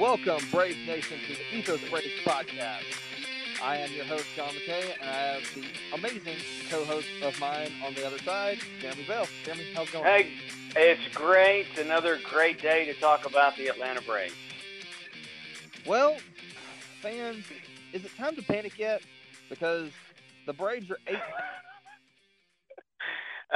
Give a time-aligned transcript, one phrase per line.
[0.00, 2.82] Welcome, Brave Nation, to the Ethos Braves podcast.
[3.62, 5.62] I am your host, John McKay, and I have the
[5.94, 6.34] amazing
[6.68, 9.28] co-host of mine on the other side, Jeremy Bell.
[9.44, 10.04] Jeremy, how's it going?
[10.04, 10.32] Hey,
[10.74, 11.66] it's great.
[11.78, 14.34] Another great day to talk about the Atlanta Braves.
[15.86, 16.16] Well,
[17.00, 17.44] fans,
[17.92, 19.00] is it time to panic yet?
[19.48, 19.92] Because
[20.44, 21.14] the Braves are eight.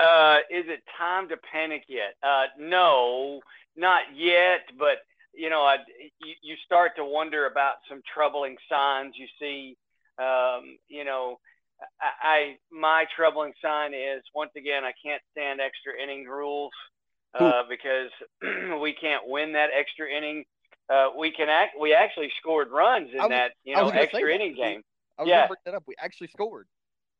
[0.00, 2.14] uh, is it time to panic yet?
[2.22, 3.40] Uh, no,
[3.76, 4.60] not yet.
[4.78, 4.98] But
[5.38, 5.76] you know, I,
[6.20, 9.76] you, you start to wonder about some troubling signs you see.
[10.18, 11.38] Um, you know,
[12.00, 16.72] I, I my troubling sign is once again I can't stand extra inning rules
[17.38, 18.10] uh, because
[18.82, 20.44] we can't win that extra inning.
[20.90, 21.76] Uh, we can act.
[21.80, 24.62] We actually scored runs in was- that you know extra inning that.
[24.62, 24.82] game.
[25.18, 25.48] I was Yeah.
[25.64, 25.84] that up.
[25.86, 26.66] We actually scored.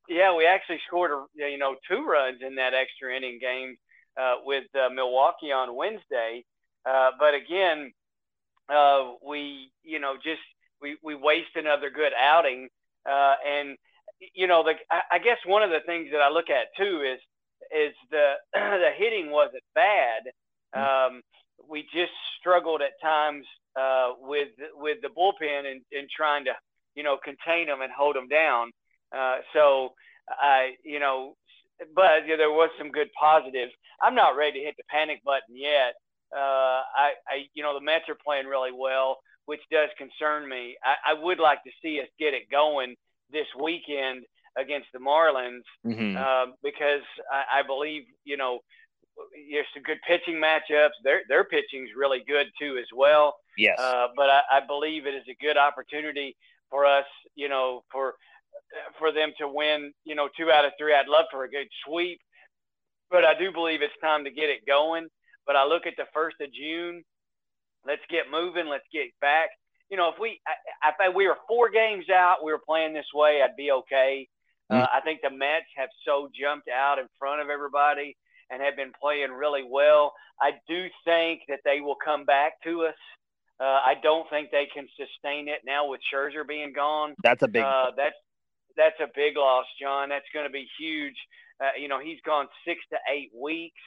[0.09, 3.77] Yeah, we actually scored a, you know two runs in that extra inning game
[4.21, 6.45] uh, with uh, Milwaukee on Wednesday.
[6.89, 7.93] Uh, but again,
[8.69, 10.41] uh, we you know just
[10.81, 12.69] we we waste another good outing,
[13.09, 13.77] uh, and
[14.35, 17.03] you know the I, I guess one of the things that I look at too
[17.03, 17.21] is
[17.75, 20.23] is the the hitting wasn't bad.
[20.75, 21.23] Um,
[21.69, 23.45] we just struggled at times
[23.79, 26.53] uh, with with the bullpen and, and trying to
[26.95, 28.71] you know contain them and hold them down.
[29.17, 29.95] Uh, so
[30.29, 31.37] I, you know,
[31.95, 33.73] but yeah, there was some good positives.
[34.03, 35.95] I'm not ready to hit the panic button yet.
[36.35, 40.77] Uh, I, I, you know, the Mets are playing really well, which does concern me.
[40.85, 42.95] I, I would like to see us get it going
[43.31, 44.25] this weekend
[44.59, 46.17] against the Marlins Mm-hmm.
[46.17, 48.61] uh, because I, I believe, you know,
[49.51, 50.91] there's some good pitching matchups.
[51.03, 53.37] Their their pitching's really good too as well.
[53.57, 53.79] yes.
[53.81, 56.37] Uh, but I, I believe it is a good opportunity
[56.71, 58.15] for us, you know, for
[58.99, 60.95] for them to win, you know, two out of three.
[60.95, 62.21] I'd love for a good sweep,
[63.11, 65.09] but I do believe it's time to get it going.
[65.49, 67.03] But I look at the first of June.
[67.85, 68.69] Let's get moving.
[68.69, 69.49] Let's get back.
[69.91, 72.93] You know, if we, I, I, if we were four games out, we were playing
[72.93, 74.29] this way, I'd be okay.
[74.71, 78.15] Uh, I think the Mets have so jumped out in front of everybody
[78.51, 80.13] and have been playing really well.
[80.41, 83.01] I do think that they will come back to us.
[83.59, 87.15] Uh, I don't think they can sustain it now with Scherzer being gone.
[87.23, 87.65] That's a big.
[87.65, 88.15] Uh, that's
[88.77, 90.11] that's a big loss, John.
[90.11, 91.17] That's going to be huge.
[91.61, 93.81] Uh, you know, he's gone six to eight weeks,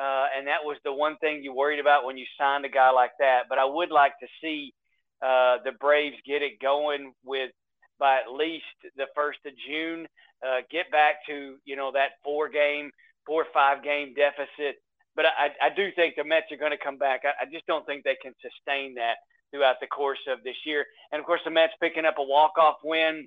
[0.00, 2.90] uh, and that was the one thing you worried about when you signed a guy
[2.90, 3.42] like that.
[3.48, 4.74] But I would like to see
[5.22, 7.50] uh, the Braves get it going with
[7.98, 8.64] by at least
[8.96, 10.06] the first of June.
[10.44, 12.90] Uh, get back to you know that four game,
[13.26, 14.76] four or five game deficit.
[15.16, 17.20] But I, I do think the Mets are going to come back.
[17.24, 19.14] I, I just don't think they can sustain that
[19.52, 20.84] throughout the course of this year.
[21.12, 23.26] And of course, the Mets picking up a walk off win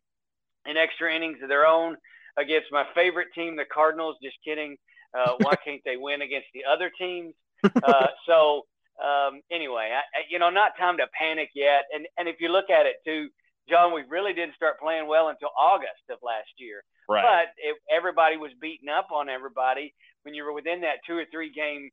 [0.65, 1.95] in extra innings of their own
[2.37, 4.17] against my favorite team, the Cardinals.
[4.21, 4.75] Just kidding.
[5.13, 7.33] Uh, why can't they win against the other teams?
[7.63, 8.63] Uh, so
[9.03, 11.83] um, anyway, I, I, you know, not time to panic yet.
[11.93, 13.29] And and if you look at it too,
[13.69, 16.83] John, we really didn't start playing well until August of last year.
[17.07, 17.23] right.
[17.23, 21.25] But it, everybody was beating up on everybody when you were within that two or
[21.31, 21.89] three game,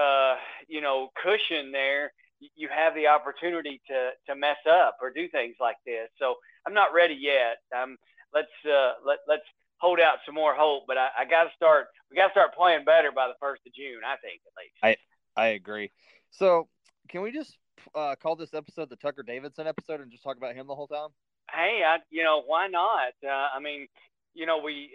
[0.00, 0.36] uh,
[0.68, 2.12] you know, cushion there.
[2.54, 6.08] You have the opportunity to to mess up or do things like this.
[6.18, 6.36] So
[6.66, 7.58] I'm not ready yet.
[7.76, 7.96] Um,
[8.32, 9.46] let's uh, let let's
[9.78, 10.84] hold out some more hope.
[10.86, 11.86] But I, I got to start.
[12.10, 14.00] We got to start playing better by the first of June.
[14.06, 14.98] I think at least.
[15.36, 15.90] I I agree.
[16.30, 16.68] So,
[17.08, 17.56] can we just
[17.94, 20.88] uh, call this episode the Tucker Davidson episode and just talk about him the whole
[20.88, 21.08] time?
[21.52, 23.12] hey, I, you know, why not?
[23.24, 23.88] Uh, I mean,
[24.34, 24.90] you know, we,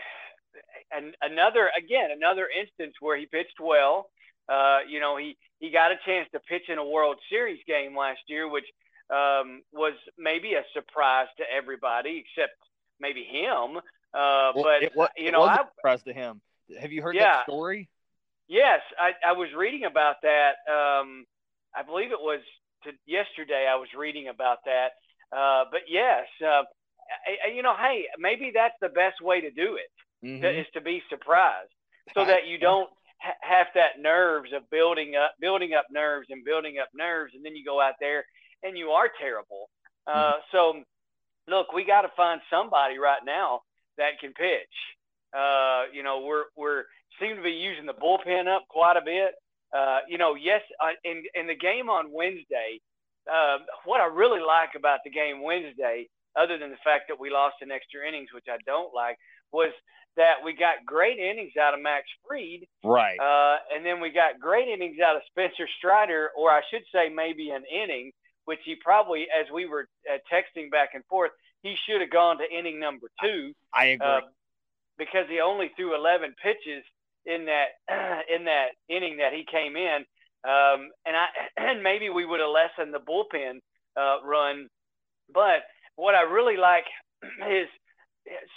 [0.96, 4.10] and another, again, another instance where he pitched well.
[4.48, 7.98] Uh, you know, he, he got a chance to pitch in a World Series game
[7.98, 8.66] last year, which
[9.10, 12.58] um, was maybe a surprise to everybody except
[13.00, 13.80] maybe him.
[14.14, 16.42] Uh, Well, but, it, you know, I, a surprise to him.
[16.80, 17.24] Have you heard Yeah.
[17.38, 17.90] that story?
[18.48, 20.56] Yes, I, I was reading about that.
[20.70, 21.26] Um,
[21.76, 22.42] I believe it was
[22.84, 23.68] to yesterday.
[23.68, 24.92] I was reading about that.
[25.36, 26.64] Uh, but yes, uh,
[27.26, 29.90] I, I- you know, hey, maybe that's the best way to do it
[30.26, 30.42] Mhm.
[30.42, 31.72] to- is to be surprised,
[32.14, 36.44] so that you don't ha- have that nerves of building up, building up nerves and
[36.46, 38.26] building up nerves, and then you go out there
[38.62, 39.70] and you are terrible.
[40.06, 40.84] Uh, So,
[41.48, 43.64] look, we got to find somebody right now
[43.98, 44.76] that can pitch.
[45.36, 46.84] Uh, you know, we're we're
[47.20, 49.34] seem to be using the bullpen up quite a bit.
[49.76, 52.80] Uh, you know, yes, uh, in in the game on Wednesday,
[53.32, 57.30] uh, what I really like about the game Wednesday, other than the fact that we
[57.32, 59.18] lost in extra innings, which I don't like,
[59.52, 59.72] was
[60.16, 63.18] that we got great innings out of Max Fried, Right.
[63.20, 67.10] uh, and then we got great innings out of Spencer Strider, or I should say
[67.10, 68.12] maybe an inning,
[68.46, 71.32] which he probably, as we were uh, texting back and forth,
[71.64, 74.08] he should have gone to inning number two I agree.
[74.08, 74.22] uh,
[74.98, 76.84] because he only threw 11 pitches
[77.26, 77.80] in that
[78.34, 80.06] in that inning that he came in,
[80.44, 81.28] um, and I
[81.58, 83.60] and maybe we would have lessened the bullpen
[83.98, 84.68] uh, run.
[85.34, 85.64] But
[85.96, 86.86] what I really like
[87.50, 87.68] is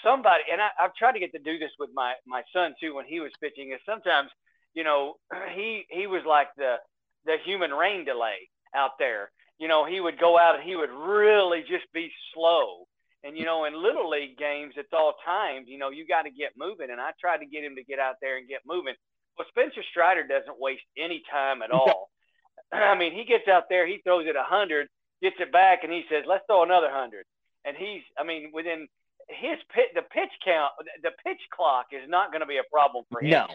[0.05, 2.94] somebody, and I, I've tried to get to do this with my my son too
[2.94, 3.73] when he was pitching.
[3.73, 4.31] Is sometimes,
[4.75, 5.14] you know,
[5.55, 6.76] he he was like the
[7.25, 9.31] the human rain delay out there.
[9.59, 12.86] You know, he would go out and he would really just be slow.
[13.24, 15.66] And you know, in little league games, it's all timed.
[15.68, 16.90] You know, you got to get moving.
[16.90, 18.94] And I tried to get him to get out there and get moving.
[19.36, 22.10] Well, Spencer Strider doesn't waste any time at all.
[22.72, 24.88] I mean, he gets out there, he throws it a hundred,
[25.22, 27.24] gets it back, and he says, "Let's throw another hundred.
[27.64, 28.86] And he's, I mean, within
[29.28, 30.72] his pit, the pitch count,
[31.02, 33.30] the pitch clock is not going to be a problem for him.
[33.30, 33.46] No,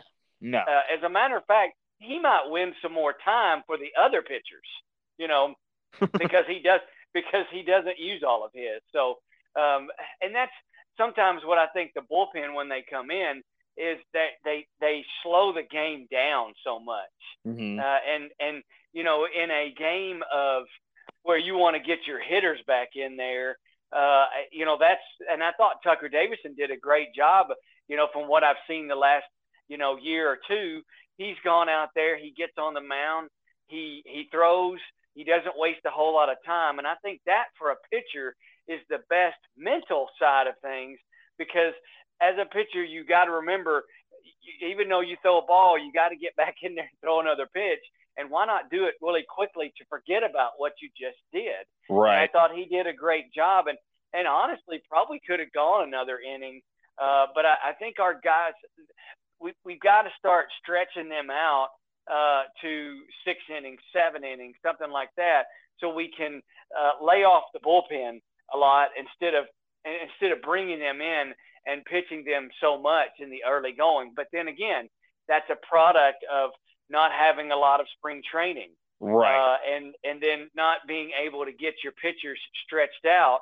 [0.42, 0.60] no.
[0.60, 4.22] Uh, as a matter of fact, he might win some more time for the other
[4.22, 4.68] pitchers,
[5.18, 5.54] you know,
[6.00, 6.82] because he does
[7.14, 8.82] because he doesn't use all of his.
[8.92, 9.16] So,
[9.56, 9.88] um,
[10.22, 10.52] and that's
[10.98, 13.42] sometimes what I think the bullpen when they come in
[13.78, 17.18] is that they they slow the game down so much,
[17.48, 17.80] mm-hmm.
[17.80, 18.64] uh, and and
[18.94, 20.64] you know in a game of
[21.24, 23.58] where you want to get your hitters back in there
[23.92, 27.48] uh, you know, that's, and I thought Tucker Davidson did a great job,
[27.88, 29.26] you know, from what I've seen the last,
[29.68, 30.82] you know, year or two.
[31.18, 33.30] He's gone out there, he gets on the mound,
[33.68, 34.80] he, he throws,
[35.14, 36.78] he doesn't waste a whole lot of time.
[36.78, 38.34] And I think that for a pitcher
[38.68, 41.00] is the best mental side of things
[41.38, 41.74] because
[42.22, 43.84] as a pitcher, you got to remember,
[44.62, 47.20] even though you throw a ball, you got to get back in there and throw
[47.20, 47.82] another pitch
[48.18, 51.64] and why not do it really quickly to forget about what you just did?
[51.90, 52.14] Right.
[52.14, 53.78] And I thought he did a great job, and
[54.14, 56.62] and honestly, probably could have gone another inning.
[57.02, 58.54] Uh, but I, I think our guys,
[59.40, 61.70] we we've got to start stretching them out
[62.12, 65.44] uh, to six innings, seven innings, something like that,
[65.80, 66.42] so we can
[66.76, 68.22] uh, lay off the bullpen
[68.54, 69.46] a lot instead of
[69.86, 71.34] instead of bringing them in
[71.66, 74.14] and pitching them so much in the early going.
[74.16, 74.90] But then again,
[75.28, 76.52] that's a product of
[76.90, 79.56] not having a lot of spring training, right?
[79.56, 83.40] Uh, and and then not being able to get your pitchers stretched out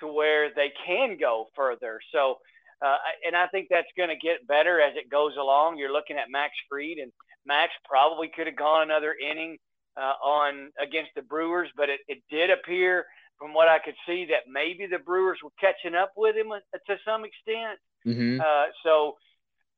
[0.00, 2.00] to where they can go further.
[2.12, 2.36] So,
[2.84, 5.78] uh, and I think that's going to get better as it goes along.
[5.78, 7.12] You're looking at Max Fried, and
[7.46, 9.58] Max probably could have gone another inning
[9.96, 13.06] uh, on against the Brewers, but it, it did appear
[13.42, 16.60] from what I could see that maybe the Brewers were catching up with him uh,
[16.86, 17.76] to some extent.
[18.06, 18.40] Mm-hmm.
[18.40, 19.16] Uh, so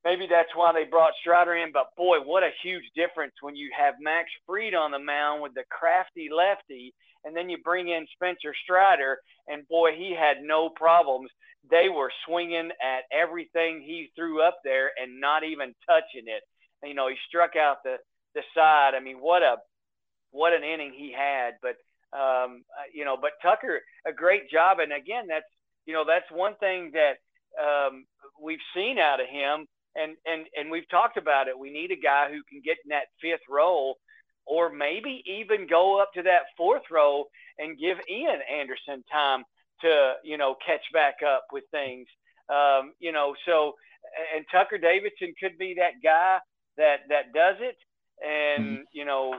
[0.05, 1.73] maybe that's why they brought Strider in.
[1.73, 5.55] But boy, what a huge difference when you have Max Fried on the mound with
[5.55, 6.93] the crafty lefty,
[7.25, 9.17] and then you bring in Spencer Strider,
[9.49, 11.31] and boy, he had no problems.
[11.71, 16.43] They were swinging at everything he threw up there and not even touching it.
[16.87, 17.97] You know, he struck out the
[18.35, 18.93] the side.
[18.95, 19.57] I mean, what a
[20.33, 21.55] what an inning he had.
[21.63, 21.77] But
[22.15, 24.79] um, uh, you know, but Tucker, a great job.
[24.79, 25.45] And again, that's
[25.87, 27.17] you know that's one thing that
[27.61, 28.07] um,
[28.41, 29.67] we've seen out of him
[29.97, 31.59] and and and we've talked about it.
[31.59, 33.99] We need a guy who can get in that fifth role,
[34.47, 37.25] or maybe even go up to that fourth row
[37.59, 39.45] and give Ian Anderson time
[39.83, 42.07] to you know catch back up with things.
[42.49, 43.75] Um, you know, so
[44.35, 46.39] and Tucker Davidson could be that guy
[46.77, 47.77] that that does it,
[48.25, 48.83] and mm-hmm.
[48.93, 49.35] you know.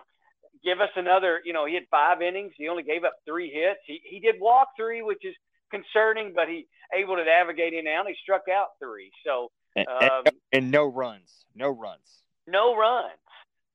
[0.66, 2.54] Give us another, you know, he had five innings.
[2.58, 3.80] He only gave up three hits.
[3.86, 5.36] He, he did walk three, which is
[5.72, 8.08] concerning, but he able to navigate in and out.
[8.08, 9.12] He struck out three.
[9.26, 13.12] So and, um, and, no runs, no runs, no runs,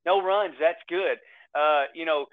[0.04, 0.54] no runs.
[0.58, 1.18] That's good.
[1.54, 2.26] Uh, you know,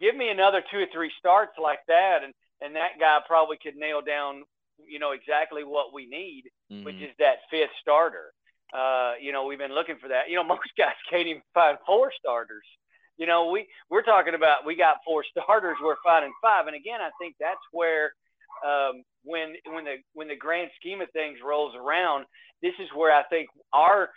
[0.00, 3.76] give me another two or three starts like that, and and that guy probably could
[3.76, 4.42] nail down,
[4.86, 6.84] you know, exactly what we need, mm-hmm.
[6.84, 8.32] which is that fifth starter.
[8.76, 10.28] Uh, you know, we've been looking for that.
[10.28, 12.64] You know, most guys can't even find four starters.
[13.18, 17.00] You know, we we're talking about we got four starters, we're finding five, and again,
[17.00, 18.12] I think that's where
[18.64, 22.26] um, when when the when the grand scheme of things rolls around,
[22.62, 24.10] this is where I think our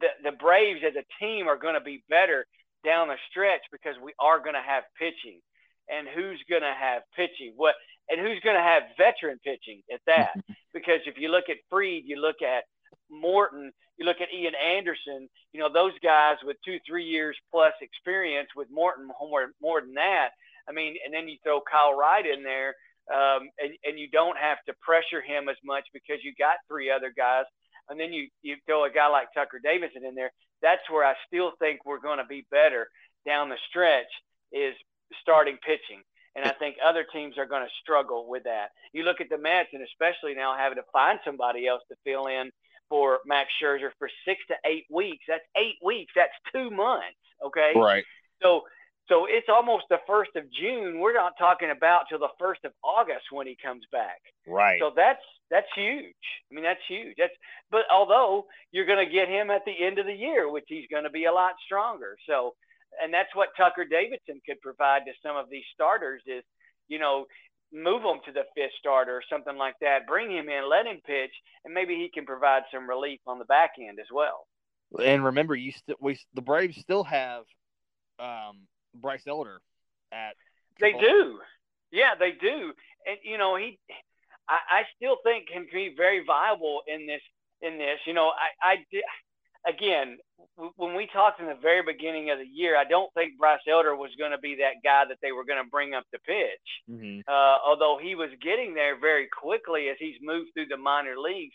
[0.00, 2.46] the, the Braves as a team are going to be better
[2.84, 5.40] down the stretch because we are going to have pitching,
[5.88, 7.52] and who's going to have pitching?
[7.56, 7.74] What
[8.08, 10.34] and who's going to have veteran pitching at that?
[10.74, 12.64] because if you look at Fried, you look at
[13.10, 17.72] Morton, you look at Ian Anderson, you know those guys with two, three years plus
[17.80, 18.48] experience.
[18.56, 20.30] With Morton more more than that.
[20.68, 22.74] I mean, and then you throw Kyle Wright in there
[23.12, 26.90] um, and, and you don't have to pressure him as much because you got three
[26.90, 27.44] other guys.
[27.88, 30.32] And then you, you throw a guy like Tucker Davidson in there.
[30.62, 32.88] That's where I still think we're going to be better
[33.26, 34.08] down the stretch
[34.52, 34.74] is
[35.20, 36.00] starting pitching.
[36.34, 38.70] And I think other teams are going to struggle with that.
[38.92, 42.26] You look at the Mets, and especially now having to find somebody else to fill
[42.26, 42.50] in
[42.88, 45.24] for Max Scherzer for six to eight weeks.
[45.28, 46.12] That's eight weeks.
[46.14, 47.18] That's two months.
[47.44, 47.72] Okay.
[47.76, 48.04] Right.
[48.42, 48.62] So
[49.08, 50.98] so it's almost the first of June.
[51.00, 54.20] We're not talking about till the first of August when he comes back.
[54.46, 54.80] Right.
[54.80, 56.24] So that's that's huge.
[56.50, 57.14] I mean, that's huge.
[57.18, 57.34] That's
[57.70, 60.88] but although you're going to get him at the end of the year, which he's
[60.90, 62.16] going to be a lot stronger.
[62.26, 62.54] So,
[63.02, 66.44] and that's what Tucker Davidson could provide to some of these starters is
[66.88, 67.26] you know,
[67.74, 70.06] move him to the fifth starter or something like that.
[70.06, 71.32] Bring him in, let him pitch,
[71.64, 74.46] and maybe he can provide some relief on the back end as well.
[75.02, 77.42] And remember, you still we the Braves still have
[78.20, 79.60] um, Bryce Elder
[80.12, 80.36] at.
[80.80, 81.38] They do,
[81.90, 82.72] yeah, they do,
[83.06, 83.78] and you know he,
[84.48, 87.22] I, I still think can be very viable in this
[87.60, 87.98] in this.
[88.06, 89.02] You know, I I did
[89.66, 90.18] again,
[90.76, 93.96] when we talked in the very beginning of the year, I don't think Bryce Elder
[93.96, 96.68] was going to be that guy that they were going to bring up to pitch.
[96.90, 97.20] Mm-hmm.
[97.26, 101.54] Uh, although he was getting there very quickly as he's moved through the minor leagues,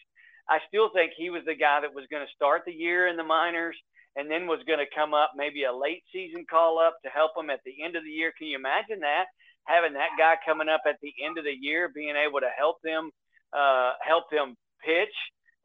[0.49, 3.15] I still think he was the guy that was going to start the year in
[3.15, 3.77] the minors
[4.15, 7.31] and then was going to come up maybe a late season call up to help
[7.37, 8.33] him at the end of the year.
[8.35, 9.25] Can you imagine that?
[9.65, 12.81] Having that guy coming up at the end of the year, being able to help
[12.83, 13.11] them,
[13.53, 15.13] uh, help them pitch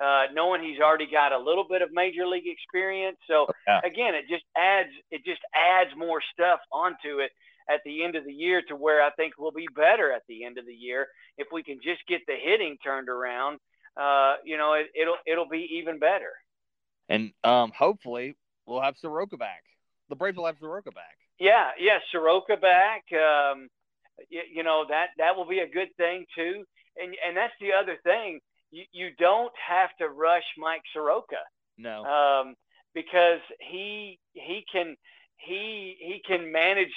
[0.03, 3.17] uh, knowing he's already got a little bit of major league experience.
[3.29, 3.81] So yeah.
[3.85, 7.31] again, it just adds it just adds more stuff onto it
[7.69, 10.45] at the end of the year to where I think we'll be better at the
[10.45, 11.07] end of the year
[11.39, 13.59] if we can just get the hitting turned around.
[13.97, 16.33] Uh, you know, it, will it'll be even better.
[17.09, 18.37] And um, hopefully
[18.67, 19.63] we'll have Soroka back.
[20.09, 21.17] The Braves will have Soroka back.
[21.39, 23.05] Yeah, yeah, Soroka back.
[23.13, 23.69] Um,
[24.29, 26.65] you, you know that that will be a good thing too.
[26.97, 28.41] And and that's the other thing
[28.75, 31.43] you, you don't have to rush Mike Soroka.
[31.79, 32.05] No.
[32.05, 32.55] Um,
[32.95, 34.97] because he he can
[35.37, 36.93] he he can manage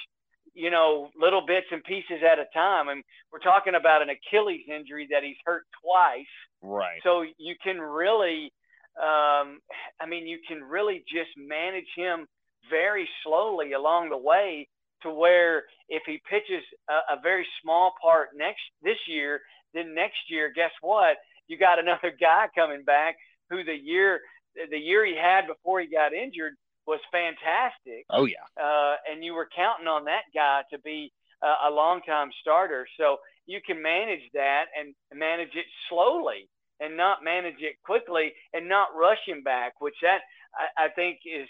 [0.54, 4.62] you know little bits and pieces at a time and we're talking about an achilles
[4.68, 6.26] injury that he's hurt twice
[6.62, 8.52] right so you can really
[9.00, 9.60] um,
[10.00, 12.26] i mean you can really just manage him
[12.70, 14.68] very slowly along the way
[15.02, 19.42] to where if he pitches a, a very small part next this year
[19.74, 21.18] then next year guess what
[21.48, 23.16] you got another guy coming back
[23.50, 24.22] who the year
[24.72, 26.54] the year he had before he got injured
[26.86, 28.06] was fantastic.
[28.10, 28.48] Oh yeah.
[28.60, 31.12] Uh, and you were counting on that guy to be
[31.44, 36.50] uh, a longtime starter, so you can manage that and manage it slowly
[36.80, 40.22] and not manage it quickly and not rush him back, which that
[40.56, 41.48] I, I think is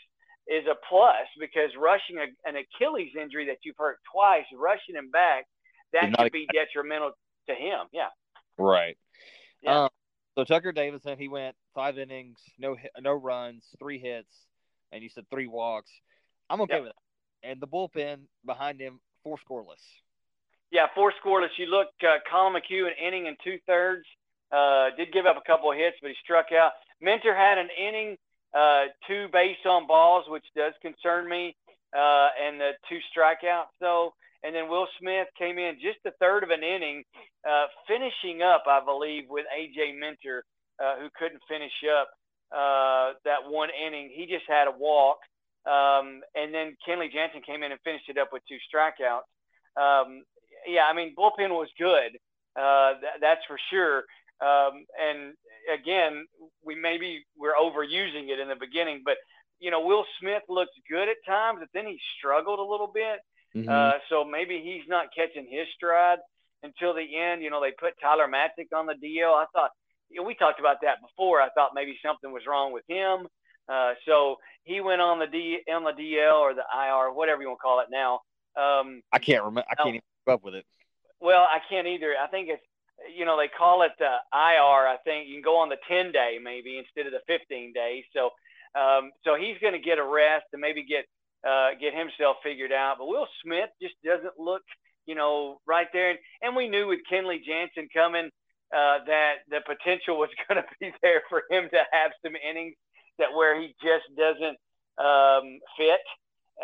[0.48, 5.12] is a plus because rushing a, an Achilles injury that you've hurt twice, rushing him
[5.12, 5.46] back,
[5.94, 7.12] that could be detrimental
[7.50, 7.88] to him.
[7.92, 8.10] Yeah.
[8.58, 8.98] Right.
[9.62, 9.84] Yeah.
[9.84, 9.90] Um,
[10.36, 14.32] so Tucker Davidson, he went five innings, no no runs, three hits,
[14.92, 15.90] and you said three walks.
[16.50, 16.84] I'm okay yep.
[16.84, 17.50] with that.
[17.50, 19.82] And the bullpen behind him, four scoreless.
[20.72, 21.50] Yeah, four scoreless.
[21.58, 24.06] You look, uh, Collin McHugh, an inning and two thirds.
[24.52, 26.72] Uh, did give up a couple of hits, but he struck out.
[27.02, 28.18] Minter had an inning,
[28.54, 31.56] uh, two base on balls, which does concern me,
[31.94, 33.68] uh, and the two strikeouts.
[33.80, 37.04] So and then Will Smith came in just a third of an inning,
[37.48, 40.44] uh, finishing up, I believe, with AJ Minter,
[40.84, 42.10] uh, who couldn't finish up
[42.52, 44.12] uh, that one inning.
[44.14, 45.18] He just had a walk.
[45.66, 49.28] Um, and then Kenley Jansen came in and finished it up with two strikeouts.
[49.76, 50.24] Um,
[50.66, 52.18] yeah, I mean, bullpen was good.
[52.56, 54.04] Uh, th- that's for sure.
[54.40, 55.34] Um, and
[55.74, 56.26] again,
[56.64, 59.18] we maybe we're overusing it in the beginning, but
[59.60, 63.20] you know, Will Smith looked good at times, but then he struggled a little bit.
[63.58, 63.70] Mm-hmm.
[63.70, 66.20] Uh, so maybe he's not catching his stride
[66.64, 67.42] until the end.
[67.42, 69.34] You know, they put Tyler Matzek on the DL.
[69.34, 69.72] I thought,
[70.10, 71.42] you know, we talked about that before.
[71.42, 73.28] I thought maybe something was wrong with him.
[73.68, 77.50] Uh, so he went on the D on the DL or the IR, whatever you
[77.50, 78.22] want to call it now.
[78.56, 79.66] Um, I can't remember.
[79.70, 80.66] I can't even keep up with it.
[81.20, 82.14] Well, I can't either.
[82.22, 82.64] I think it's
[83.16, 84.88] you know they call it the IR.
[84.88, 88.04] I think you can go on the 10 day maybe instead of the 15 days.
[88.14, 88.32] So
[88.76, 91.06] um, so he's going to get a rest and maybe get
[91.48, 92.96] uh, get himself figured out.
[93.00, 94.64] But Will Smith just doesn't look,
[95.06, 96.12] you know, right there.
[96.12, 98.30] And, and we knew with Kenley Jansen coming
[98.76, 102.76] uh, that the potential was going to be there for him to have some innings
[103.20, 104.58] that where he just doesn't
[104.98, 106.02] um, fit.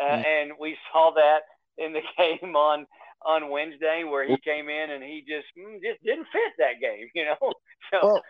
[0.00, 0.26] Uh, mm.
[0.26, 1.40] And we saw that
[1.78, 2.86] in the game on
[3.26, 7.08] on Wednesday where he came in and he just mm, just didn't fit that game,
[7.14, 7.52] you know.
[7.92, 8.22] So, well,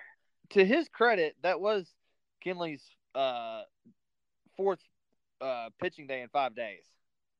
[0.50, 1.88] to his credit, that was
[2.44, 2.82] Kenley's
[3.14, 3.62] uh,
[4.56, 4.80] fourth
[5.44, 6.82] uh, pitching day in five days.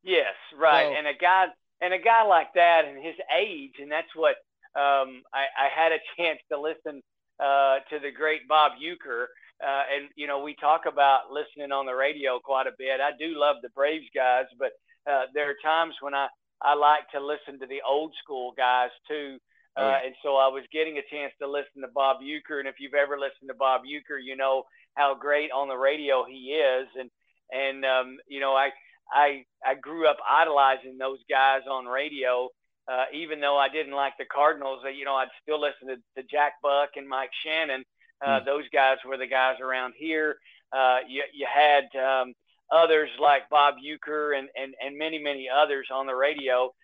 [0.02, 0.86] Yes, right.
[0.86, 1.46] So, and a guy
[1.80, 4.36] and a guy like that and his age, and that's what
[4.76, 7.02] um, I, I had a chance to listen
[7.40, 9.26] uh, to the great Bob Uecker.
[9.64, 13.00] Uh, and you know, we talk about listening on the radio quite a bit.
[13.00, 14.72] I do love the Braves guys, but
[15.10, 16.28] uh, there are times when I
[16.60, 19.38] I like to listen to the old school guys too.
[19.76, 20.06] Uh, oh, yeah.
[20.06, 22.58] And so I was getting a chance to listen to Bob Uecker.
[22.58, 26.24] And if you've ever listened to Bob Uecker, you know how great on the radio
[26.24, 26.86] he is.
[26.98, 27.10] And
[27.54, 28.70] and um, you know I
[29.12, 32.48] I I grew up idolizing those guys on radio.
[32.86, 35.96] Uh, even though I didn't like the Cardinals, uh, you know, I'd still listen to,
[36.20, 37.82] to Jack Buck and Mike Shannon.
[38.22, 38.44] Uh, mm.
[38.44, 40.36] Those guys were the guys around here.
[40.70, 42.34] Uh, you, you had um,
[42.70, 46.74] others like Bob Uecker and, and, and many, many others on the radio.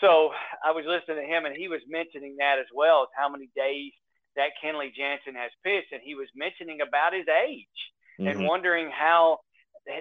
[0.00, 0.30] so
[0.64, 3.50] I was listening to him, and he was mentioning that as well as how many
[3.54, 3.92] days
[4.36, 7.66] that Kenley Jansen has pitched, and he was mentioning about his age
[8.18, 8.28] mm-hmm.
[8.28, 9.40] and wondering how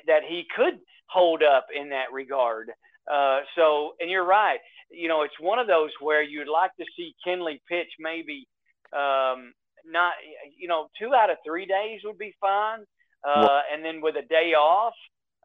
[0.07, 2.71] that he could hold up in that regard.
[3.11, 4.59] Uh, so, and you're right.
[4.89, 8.47] You know, it's one of those where you'd like to see Kenley pitch maybe
[8.93, 9.53] um,
[9.85, 10.13] not,
[10.57, 12.79] you know, two out of three days would be fine,
[13.27, 14.93] uh, and then with a day off.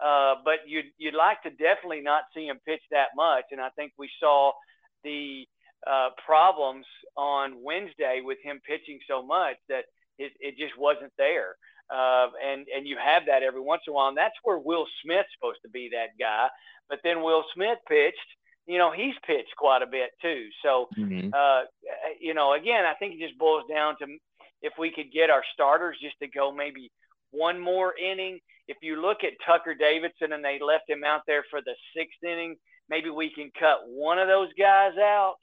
[0.05, 3.71] Uh, but you'd you'd like to definitely not see him pitch that much, and I
[3.71, 4.53] think we saw
[5.05, 5.47] the
[5.87, 6.85] uh, problems
[7.17, 9.85] on Wednesday with him pitching so much that
[10.19, 11.57] it, it just wasn't there.
[11.89, 14.87] Uh, and and you have that every once in a while, and that's where Will
[15.03, 16.49] Smith's supposed to be that guy.
[16.89, 18.17] But then Will Smith pitched.
[18.67, 20.49] You know, he's pitched quite a bit too.
[20.65, 21.31] So, mm-hmm.
[21.33, 21.63] uh,
[22.21, 24.07] you know, again, I think it just boils down to
[24.63, 26.91] if we could get our starters just to go maybe
[27.31, 28.41] one more inning.
[28.67, 32.23] If you look at Tucker Davidson and they left him out there for the sixth
[32.25, 32.57] inning,
[32.89, 35.37] maybe we can cut one of those guys out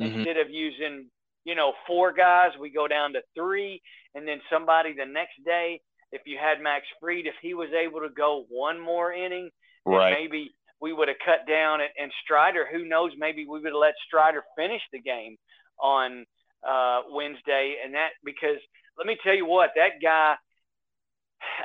[0.00, 0.16] mm-hmm.
[0.16, 1.10] instead of using,
[1.44, 2.52] you know, four guys.
[2.58, 3.82] We go down to three,
[4.14, 5.80] and then somebody the next day.
[6.12, 9.50] If you had Max Fried, if he was able to go one more inning,
[9.86, 10.12] right.
[10.18, 10.50] maybe
[10.80, 11.80] we would have cut down.
[11.80, 13.12] And, and Strider, who knows?
[13.16, 15.36] Maybe we would have let Strider finish the game
[15.80, 16.24] on
[16.66, 18.58] uh, Wednesday, and that because
[18.98, 20.36] let me tell you what that guy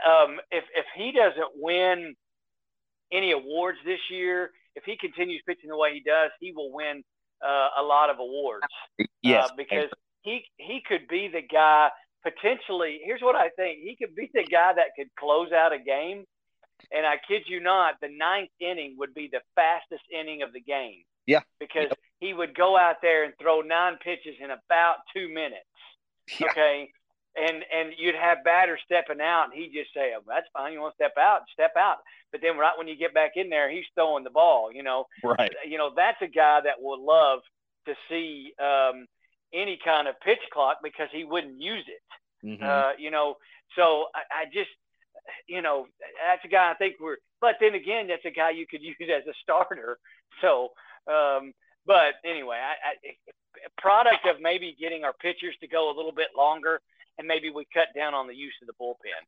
[0.06, 2.16] um, if if he doesn't win
[3.12, 7.04] any awards this year, if he continues pitching the way he does, he will win
[7.46, 8.66] uh, a lot of awards.
[9.22, 9.90] Yes, uh, because
[10.22, 11.90] he he could be the guy
[12.26, 13.00] potentially.
[13.04, 16.26] Here's what I think: he could be the guy that could close out a game.
[16.92, 20.60] And I kid you not, the ninth inning would be the fastest inning of the
[20.60, 21.04] game.
[21.26, 21.98] Yeah, because yep.
[22.20, 25.64] he would go out there and throw nine pitches in about two minutes.
[26.40, 26.48] Yeah.
[26.52, 26.90] Okay,
[27.36, 30.74] and and you'd have batters stepping out, and he'd just say, oh, "That's fine.
[30.74, 31.42] You want to step out?
[31.54, 31.98] Step out."
[32.32, 34.72] But then right when you get back in there, he's throwing the ball.
[34.72, 35.52] You know, right?
[35.68, 37.40] You know, that's a guy that would love
[37.88, 39.08] to see um,
[39.56, 42.48] any kind of pitch clock because he wouldn't use it.
[42.48, 42.64] Mm-hmm.
[42.64, 43.36] Uh, you know,
[43.76, 44.70] so I, I just,
[45.48, 45.88] you know,
[46.28, 47.18] that's a guy I think we're.
[47.42, 49.98] But then again, that's a guy you could use as a starter.
[50.42, 50.70] So,
[51.08, 51.54] um,
[51.86, 56.28] but anyway, I, I product of maybe getting our pitchers to go a little bit
[56.38, 56.82] longer
[57.18, 59.24] and maybe we cut down on the use of the bullpen.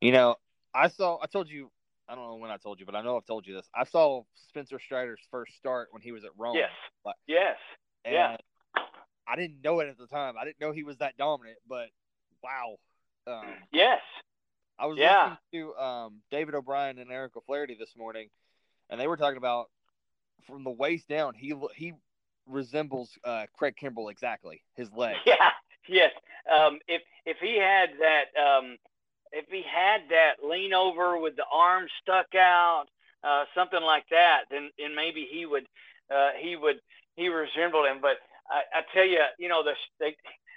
[0.00, 0.36] You know,
[0.74, 1.18] I saw.
[1.22, 1.70] I told you.
[2.08, 3.68] I don't know when I told you, but I know I've told you this.
[3.72, 6.56] I saw Spencer Strider's first start when he was at Rome.
[6.56, 6.70] Yes.
[7.04, 7.56] Like, yes.
[8.04, 8.36] yeah.
[9.30, 10.34] I didn't know it at the time.
[10.40, 11.88] I didn't know he was that dominant, but
[12.42, 12.76] wow.
[13.26, 14.00] Um, yes.
[14.78, 15.36] I was yeah.
[15.52, 18.28] listening to um, David O'Brien and Eric O'Flaherty this morning,
[18.88, 19.66] and they were talking about
[20.46, 21.34] from the waist down.
[21.34, 21.92] He he
[22.46, 24.62] resembles uh, Craig Kimbrel exactly.
[24.74, 25.16] His leg.
[25.26, 25.50] Yeah.
[25.88, 26.12] Yes.
[26.50, 28.76] Um, if if he had that um,
[29.32, 32.86] if he had that lean over with the arms stuck out,
[33.24, 35.66] uh, something like that, then then maybe he would
[36.14, 36.80] uh, he would
[37.16, 37.98] he resembled him.
[38.00, 38.18] But
[38.50, 40.16] I, I tell you, you know, the, they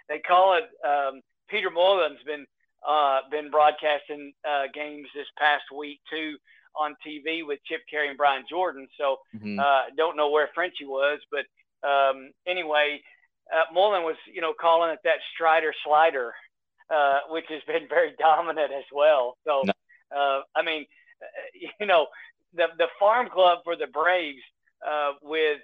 [0.10, 2.45] they call it um, Peter Moylan's been
[2.88, 6.36] uh, been broadcasting uh, games this past week too
[6.75, 8.88] on TV with Chip Caray and Brian Jordan.
[8.97, 9.60] So mm-hmm.
[9.60, 11.45] uh, don't know where Frenchie was, but
[11.88, 13.01] um, anyway,
[13.53, 16.34] uh, Moylan was, you know, calling it that Strider slider,
[16.89, 19.38] uh, which has been very dominant as well.
[19.45, 19.63] So,
[20.15, 20.86] uh, I mean,
[21.79, 22.08] you know,
[22.53, 24.41] the the farm club for the Braves
[24.88, 25.60] uh, with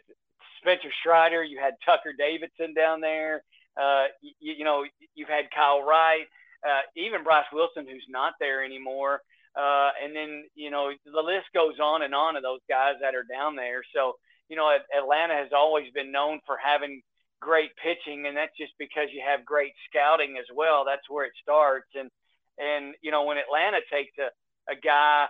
[0.60, 3.44] Spencer Strider, you had Tucker Davidson down there.
[3.80, 6.28] Uh, you, you know, you've had Kyle Wright,
[6.66, 9.22] uh, even Bryce Wilson, who's not there anymore.
[9.56, 13.16] Uh, and then, you know, the list goes on and on of those guys that
[13.16, 13.82] are down there.
[13.96, 14.14] So,
[14.48, 17.02] you know, Atlanta has always been known for having
[17.40, 20.84] great pitching, and that's just because you have great scouting as well.
[20.86, 21.88] That's where it starts.
[21.96, 22.10] And
[22.58, 24.30] and you know when Atlanta takes a,
[24.72, 25.28] a guy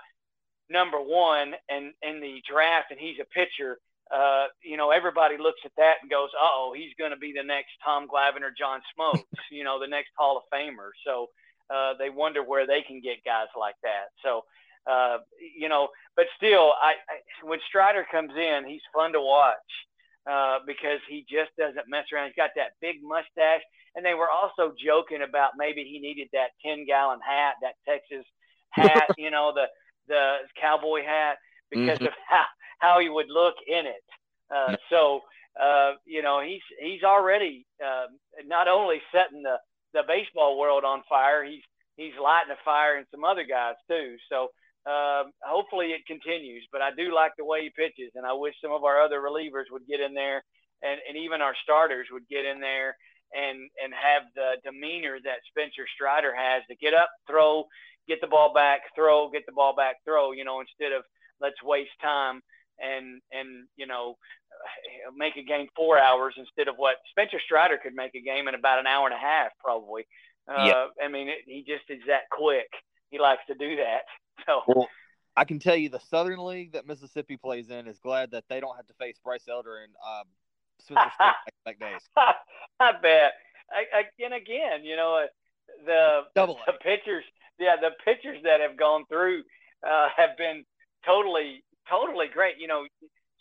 [0.69, 3.77] number one and in the draft and he's a pitcher,
[4.13, 7.43] uh, you know everybody looks at that and goes, oh, he's going to be the
[7.43, 10.89] next Tom Glavine or John Smoltz, you know, the next Hall of Famer.
[11.05, 11.27] So
[11.69, 14.09] uh, they wonder where they can get guys like that.
[14.23, 14.43] So.
[14.89, 15.17] Uh,
[15.55, 19.57] you know, but still, I, I when Strider comes in, he's fun to watch
[20.29, 22.27] uh, because he just doesn't mess around.
[22.27, 23.61] He's got that big mustache.
[23.95, 28.25] And they were also joking about maybe he needed that 10 gallon hat, that Texas
[28.69, 29.65] hat, you know, the,
[30.07, 31.37] the cowboy hat,
[31.71, 32.07] because mm-hmm.
[32.07, 32.45] of how,
[32.79, 34.03] how he would look in it.
[34.53, 35.21] Uh, so,
[35.61, 38.07] uh, you know, he's, he's already uh,
[38.45, 39.57] not only setting the,
[39.93, 41.63] the baseball world on fire, he's,
[41.97, 44.15] he's lighting a fire in some other guys too.
[44.29, 44.49] So,
[44.89, 46.65] um, hopefully it continues.
[46.71, 49.19] But I do like the way he pitches, and I wish some of our other
[49.19, 50.43] relievers would get in there,
[50.81, 52.95] and, and even our starters would get in there
[53.33, 57.65] and and have the demeanor that Spencer Strider has to get up, throw,
[58.07, 60.31] get the ball back, throw, get the ball back, throw.
[60.31, 61.03] You know, instead of
[61.41, 62.41] let's waste time
[62.81, 64.17] and and you know
[65.15, 68.55] make a game four hours instead of what Spencer Strider could make a game in
[68.55, 70.05] about an hour and a half probably.
[70.47, 70.85] Uh, yeah.
[71.03, 72.67] I mean, it, he just is that quick.
[73.11, 74.01] He likes to do that.
[74.45, 74.61] So.
[74.67, 74.87] Well,
[75.35, 78.61] I can tell you the Southern League that Mississippi plays in is glad that they
[78.61, 80.25] don't have to face Bryce Elder and um,
[80.79, 81.11] Spencer
[81.65, 82.01] Strider days.
[82.79, 83.33] I bet.
[83.69, 85.27] I, I, and again, you know, uh,
[85.85, 87.23] the Double the pitchers,
[87.59, 89.43] yeah, the pitchers that have gone through
[89.85, 90.65] uh, have been
[91.05, 92.55] totally, totally great.
[92.59, 92.85] You know,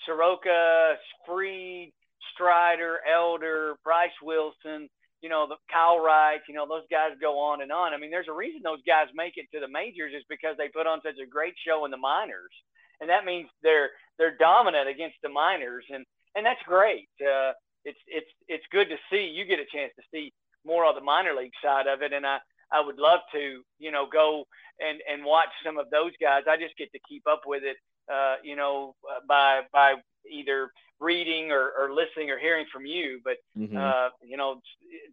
[0.06, 1.92] Soroka, Fried,
[2.34, 4.88] Strider, Elder, Bryce Wilson,
[5.22, 7.92] you know, the Kyle Wright, you know, those guys go on and on.
[7.92, 10.68] I mean, there's a reason those guys make it to the majors is because they
[10.68, 12.52] put on such a great show in the minors.
[13.00, 17.08] And that means they're they're dominant against the minors and and that's great.
[17.20, 17.52] Uh,
[17.84, 19.26] it's it's it's good to see.
[19.26, 20.32] You get a chance to see
[20.64, 22.38] more of the minor league side of it and I
[22.70, 24.44] I would love to, you know, go
[24.80, 26.42] and and watch some of those guys.
[26.48, 27.76] I just get to keep up with it
[28.12, 29.94] uh, you know, uh, by by
[30.30, 33.20] either reading or, or listening or hearing from you.
[33.24, 33.76] But mm-hmm.
[33.76, 34.60] uh, you know,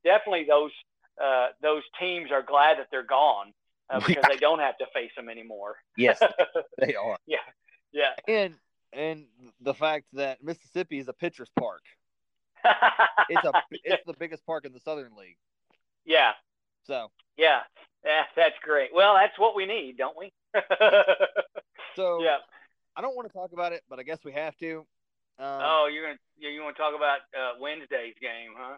[0.03, 0.71] definitely those
[1.23, 3.53] uh, those teams are glad that they're gone
[3.89, 5.77] uh, because they don't have to face them anymore.
[5.97, 6.19] yes,
[6.79, 7.17] they are.
[7.25, 7.37] Yeah,
[7.91, 8.11] yeah.
[8.27, 8.55] And
[8.93, 9.25] and
[9.61, 11.81] the fact that Mississippi is a pitcher's park.
[13.29, 13.51] it's a
[13.83, 15.37] it's the biggest park in the Southern League.
[16.05, 16.31] Yeah.
[16.87, 17.09] So.
[17.37, 17.61] Yeah,
[18.05, 18.91] yeah, that's great.
[18.93, 20.31] Well, that's what we need, don't we?
[21.95, 22.37] so yeah.
[22.95, 24.85] I don't want to talk about it, but I guess we have to.
[25.37, 28.77] Um, oh, you're gonna you want to talk about uh, Wednesday's game, huh?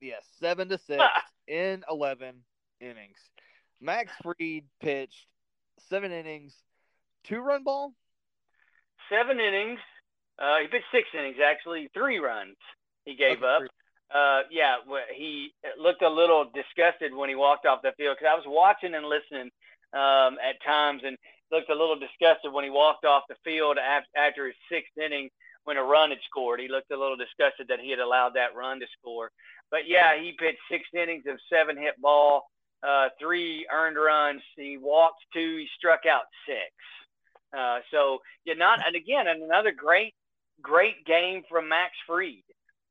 [0.00, 1.02] Yes, yeah, seven to six
[1.46, 2.36] in eleven
[2.80, 3.18] innings.
[3.80, 5.26] Max Fried pitched
[5.90, 6.54] seven innings,
[7.24, 7.92] two run ball.
[9.10, 9.80] Seven innings.
[10.38, 12.56] Uh, he pitched six innings actually, three runs
[13.04, 13.62] he gave okay, up.
[14.14, 14.76] Uh, yeah,
[15.14, 18.94] he looked a little disgusted when he walked off the field because I was watching
[18.94, 19.50] and listening
[19.92, 21.16] um, at times, and
[21.52, 23.78] looked a little disgusted when he walked off the field
[24.16, 25.28] after his sixth inning
[25.64, 26.60] when a run had scored.
[26.60, 29.30] He looked a little disgusted that he had allowed that run to score.
[29.70, 32.44] But yeah, he pitched six innings of seven hit ball,
[32.82, 34.42] uh, three earned runs.
[34.56, 35.58] He walked two.
[35.58, 36.72] He struck out six.
[37.56, 40.14] Uh, so yeah, not and again another great,
[40.60, 42.42] great game from Max Fried.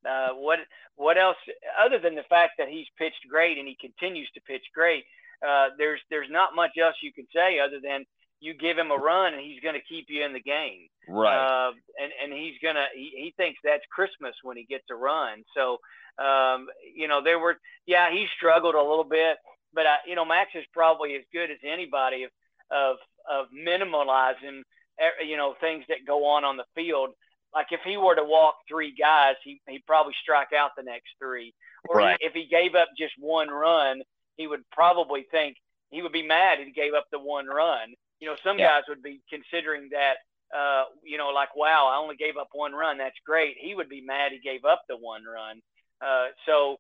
[0.08, 0.60] Uh, what
[0.96, 1.38] what else
[1.84, 5.04] other than the fact that he's pitched great and he continues to pitch great?
[5.46, 8.06] Uh, there's there's not much else you can say other than
[8.42, 10.88] you give him a run and he's going to keep you in the game.
[11.08, 11.38] Right.
[11.38, 15.44] Uh, and and he's gonna he, he thinks that's Christmas when he gets a run.
[15.56, 15.78] So
[16.24, 19.38] um, you know there were yeah he struggled a little bit,
[19.74, 22.32] but I, you know Max is probably as good as anybody of
[22.72, 22.98] of
[23.30, 24.62] of minimalizing
[25.00, 27.10] eh, you know things that go on on the field.
[27.54, 31.10] Like if he were to walk three guys, he he probably strike out the next
[31.20, 31.54] three.
[31.90, 32.18] Or right.
[32.22, 34.02] if he gave up just one run,
[34.38, 35.58] he would probably think
[35.90, 38.68] he would be mad if he gave up the one run you know, some yeah.
[38.68, 40.18] guys would be considering that,
[40.56, 43.00] uh, you know, like, wow, I only gave up one run.
[43.00, 43.56] That's great.
[43.60, 45.60] He would be mad he gave up the one run.
[46.00, 46.78] Uh, so,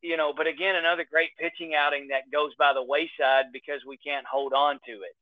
[0.00, 3.96] you know, but again, another great pitching outing that goes by the wayside because we
[3.98, 5.16] can't hold on to it.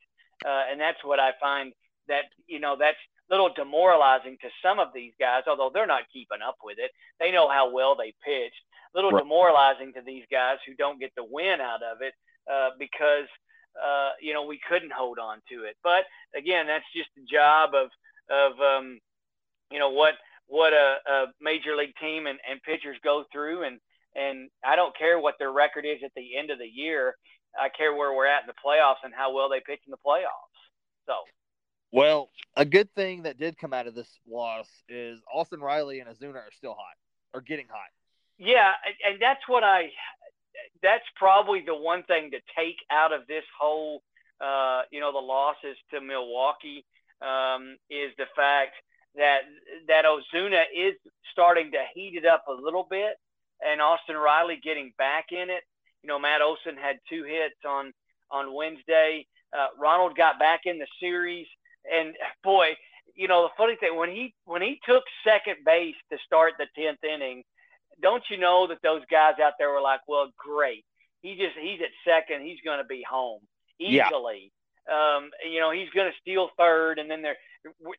[0.46, 1.72] Uh, and that's what I find
[2.06, 2.98] that, you know, that's
[3.30, 6.90] a little demoralizing to some of these guys, although they're not keeping up with it.
[7.18, 8.62] They know how well they pitched.
[8.94, 9.22] A little right.
[9.22, 12.12] demoralizing to these guys who don't get the win out of it
[12.52, 13.26] uh, because–
[13.76, 15.76] uh, you know, we couldn't hold on to it.
[15.82, 16.04] But
[16.37, 17.88] again, that's just the job of
[18.30, 18.98] of um,
[19.70, 20.14] you know what
[20.46, 23.78] what a, a major league team and, and pitchers go through, and
[24.14, 27.14] and I don't care what their record is at the end of the year.
[27.58, 29.98] I care where we're at in the playoffs and how well they pitch in the
[30.04, 30.61] playoffs.
[31.06, 31.14] So.
[31.94, 36.08] Well, a good thing that did come out of this loss is Austin Riley and
[36.08, 36.96] Ozuna are still hot,
[37.35, 37.90] or getting hot.
[38.38, 38.72] Yeah,
[39.06, 39.90] and that's what I
[40.83, 44.03] that's probably the one thing to take out of this whole,
[44.41, 46.85] uh, you know, the losses to Milwaukee
[47.21, 48.75] um, is the fact
[49.17, 49.41] that
[49.88, 50.95] that Ozuna is
[51.33, 53.15] starting to heat it up a little bit,
[53.65, 55.62] and Austin Riley getting back in it.
[56.03, 57.93] You know, Matt Olson had two hits on
[58.31, 59.27] on Wednesday.
[59.57, 61.47] Uh, Ronald got back in the series,
[61.91, 62.69] and boy,
[63.15, 66.67] you know the funny thing when he when he took second base to start the
[66.77, 67.45] tenth inning,
[68.00, 70.85] don't you know that those guys out there were like, well, great.
[71.20, 72.44] He just he's at second.
[72.44, 73.40] He's going to be home
[73.78, 74.52] easily.
[74.88, 75.16] Yeah.
[75.16, 77.37] Um, you know, he's going to steal third, and then they're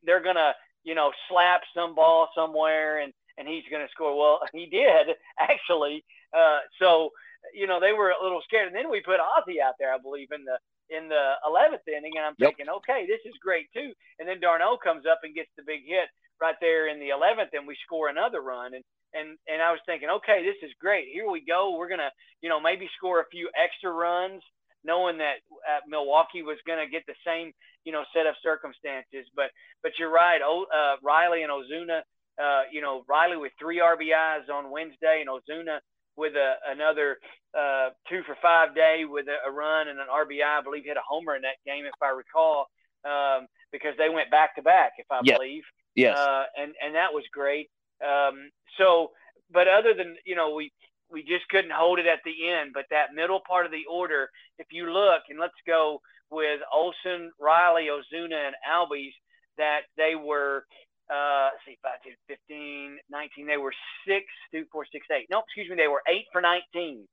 [0.03, 0.53] they're going to
[0.83, 4.17] you know slap some ball somewhere, and and he's going to score.
[4.17, 6.03] Well, he did actually.
[6.35, 7.11] Uh, so
[7.53, 9.97] you know they were a little scared, and then we put Ozzy out there, I
[9.97, 10.57] believe, in the
[10.89, 12.49] in the 11th inning, and I'm yep.
[12.49, 13.93] thinking, okay, this is great too.
[14.19, 16.09] And then d'Arnaud comes up and gets the big hit
[16.41, 18.73] right there in the 11th, and we score another run.
[18.73, 21.07] And and and I was thinking, okay, this is great.
[21.13, 21.77] Here we go.
[21.77, 24.41] We're gonna, you know, maybe score a few extra runs
[24.83, 27.51] knowing that uh, Milwaukee was going to get the same,
[27.85, 29.25] you know, set of circumstances.
[29.35, 29.49] But
[29.81, 30.41] but you're right.
[30.43, 32.01] O, uh, Riley and Ozuna,
[32.41, 35.79] uh, you know, Riley with three RBIs on Wednesday and Ozuna
[36.15, 37.17] with a, another
[37.57, 40.59] uh, two for five day with a, a run and an RBI.
[40.59, 42.67] I believe hit a homer in that game, if I recall,
[43.05, 45.63] um, because they went back to back, if I believe.
[45.95, 46.17] Yes.
[46.17, 47.69] Uh, and and that was great.
[48.03, 49.11] Um, so,
[49.51, 50.71] but other than you know, we
[51.13, 52.71] we just couldn't hold it at the end.
[52.73, 56.01] But that middle part of the order, if you look, and let's go
[56.31, 59.13] with Olson, Riley, Ozuna, and Albies,
[59.57, 60.65] that they were,
[61.13, 63.73] uh, see, 5, 10, 15, 19, they were
[64.07, 65.27] 6, 2, 4, 6, 8.
[65.29, 67.07] No, excuse me, they were 8 for 19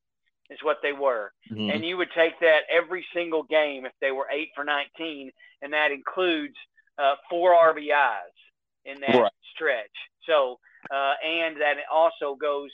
[0.48, 1.32] is what they were.
[1.52, 1.70] Mm-hmm.
[1.70, 5.30] And you would take that every single game if they were 8 for 19,
[5.62, 6.56] and that includes
[6.98, 8.39] uh, four RBIs
[8.84, 9.32] in that right.
[9.54, 9.86] stretch.
[10.26, 10.58] So,
[10.90, 12.70] uh, and that it also goes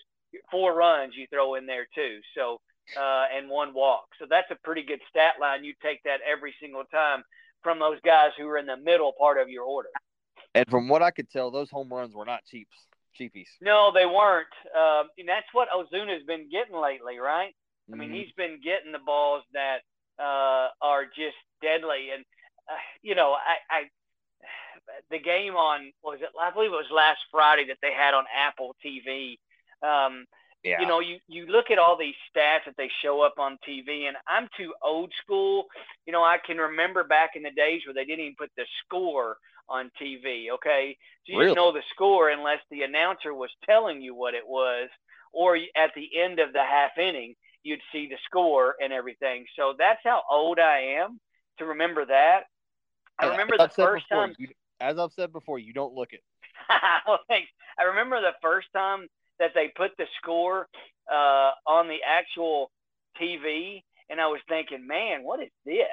[0.50, 2.20] four runs you throw in there too.
[2.36, 2.60] So
[2.96, 4.06] uh, and one walk.
[4.18, 5.64] So that's a pretty good stat line.
[5.64, 7.24] You take that every single time
[7.62, 9.88] from those guys who are in the middle part of your order.
[10.54, 12.76] And from what I could tell, those home runs were not cheaps,
[13.18, 13.48] cheapies.
[13.60, 14.46] No, they weren't.
[14.74, 17.54] Um, and that's what Ozuna's been getting lately, right?
[17.90, 17.94] Mm-hmm.
[17.94, 18.18] I mean, mm-hmm.
[18.18, 19.78] he's been getting the balls that
[20.18, 22.10] uh, are just deadly.
[22.14, 22.24] And
[22.68, 23.82] uh, you know, I, I
[25.10, 26.28] the game on was it?
[26.40, 29.38] I believe it was last Friday that they had on Apple TV
[29.82, 30.26] um,
[30.62, 30.80] yeah.
[30.80, 34.08] You know, you, you look at all these stats that they show up on TV,
[34.08, 35.66] and I'm too old school.
[36.06, 38.66] You know, I can remember back in the days where they didn't even put the
[38.84, 39.36] score
[39.68, 40.50] on TV.
[40.54, 41.50] Okay, so you really?
[41.50, 44.88] didn't know the score unless the announcer was telling you what it was,
[45.32, 49.44] or at the end of the half inning, you'd see the score and everything.
[49.56, 51.20] So that's how old I am
[51.58, 52.40] to remember that.
[53.20, 54.34] I remember the first time.
[54.36, 54.48] You,
[54.80, 56.20] as I've said before, you don't look it.
[57.28, 57.48] thanks.
[57.78, 59.06] I remember the first time
[59.38, 60.66] that they put the score
[61.10, 62.70] uh, on the actual
[63.20, 65.86] TV, and I was thinking, man, what is this?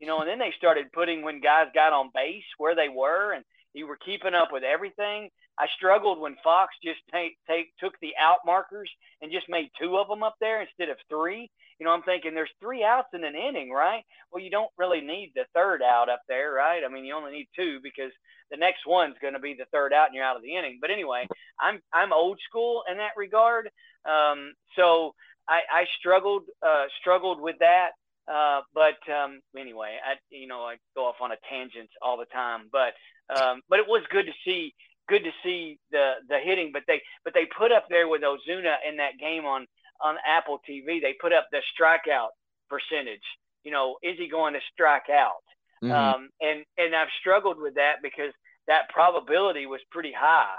[0.00, 3.32] You know, and then they started putting when guys got on base where they were,
[3.32, 5.30] and you were keeping up with everything.
[5.58, 8.90] I struggled when Fox just take, take took the out markers
[9.22, 11.50] and just made two of them up there instead of three.
[11.78, 14.04] You know, I'm thinking there's three outs in an inning, right?
[14.30, 16.82] Well, you don't really need the third out up there, right?
[16.84, 18.12] I mean, you only need two because
[18.50, 20.78] the next one's going to be the third out and you're out of the inning.
[20.80, 21.26] But anyway,
[21.60, 23.70] I'm I'm old school in that regard.
[24.08, 25.14] Um, so
[25.48, 27.90] I, I struggled uh, struggled with that.
[28.26, 32.26] Uh, but um, anyway, I you know I go off on a tangent all the
[32.26, 32.68] time.
[32.72, 32.94] But
[33.34, 34.74] um, but it was good to see
[35.08, 36.70] good to see the the hitting.
[36.72, 39.66] But they but they put up there with Ozuna in that game on
[40.00, 41.00] on Apple TV.
[41.00, 42.30] They put up the strikeout
[42.68, 43.24] percentage.
[43.62, 45.44] You know, is he going to strike out?
[45.82, 45.92] Mm-hmm.
[45.92, 48.32] Um, and and I've struggled with that because
[48.66, 50.54] that probability was pretty high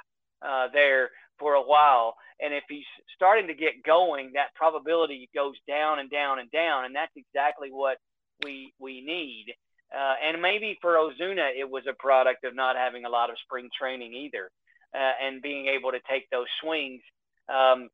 [0.45, 2.15] uh, there for a while.
[2.39, 6.85] And if he's starting to get going, that probability goes down and down and down,
[6.85, 7.97] and that's exactly what
[8.43, 9.53] we we need.
[9.95, 13.37] Uh, and maybe for Ozuna, it was a product of not having a lot of
[13.45, 14.49] spring training either,
[14.93, 17.01] uh, and being able to take those swings.
[17.47, 17.89] Um,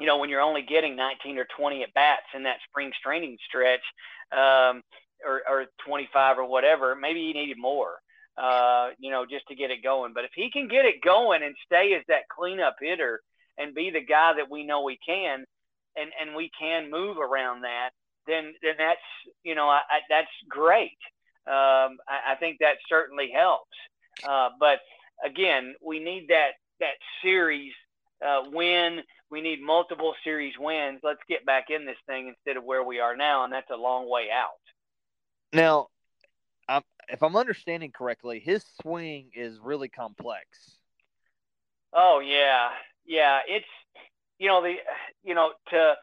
[0.00, 3.38] you know, when you're only getting 19 or 20 at bats in that spring training
[3.46, 3.82] stretch,
[4.32, 4.82] um,
[5.24, 7.96] or, or 25 or whatever, maybe he needed more
[8.36, 10.12] uh, you know, just to get it going.
[10.12, 13.20] But if he can get it going and stay as that cleanup hitter
[13.58, 15.44] and be the guy that we know we can,
[15.96, 17.90] and and we can move around that,
[18.26, 19.00] then then that's
[19.42, 20.98] you know I, I, that's great.
[21.46, 23.70] Um, I, I, think that certainly helps.
[24.28, 24.80] Uh, but
[25.24, 27.72] again, we need that that series
[28.26, 29.00] uh, win.
[29.30, 31.00] We need multiple series wins.
[31.02, 33.76] Let's get back in this thing instead of where we are now, and that's a
[33.76, 34.60] long way out.
[35.52, 35.88] Now,
[36.68, 40.76] I'm, if I'm understanding correctly, his swing is really complex.
[41.92, 42.70] Oh yeah,
[43.04, 43.40] yeah.
[43.48, 43.66] It's
[44.38, 44.74] you know the
[45.24, 45.94] you know to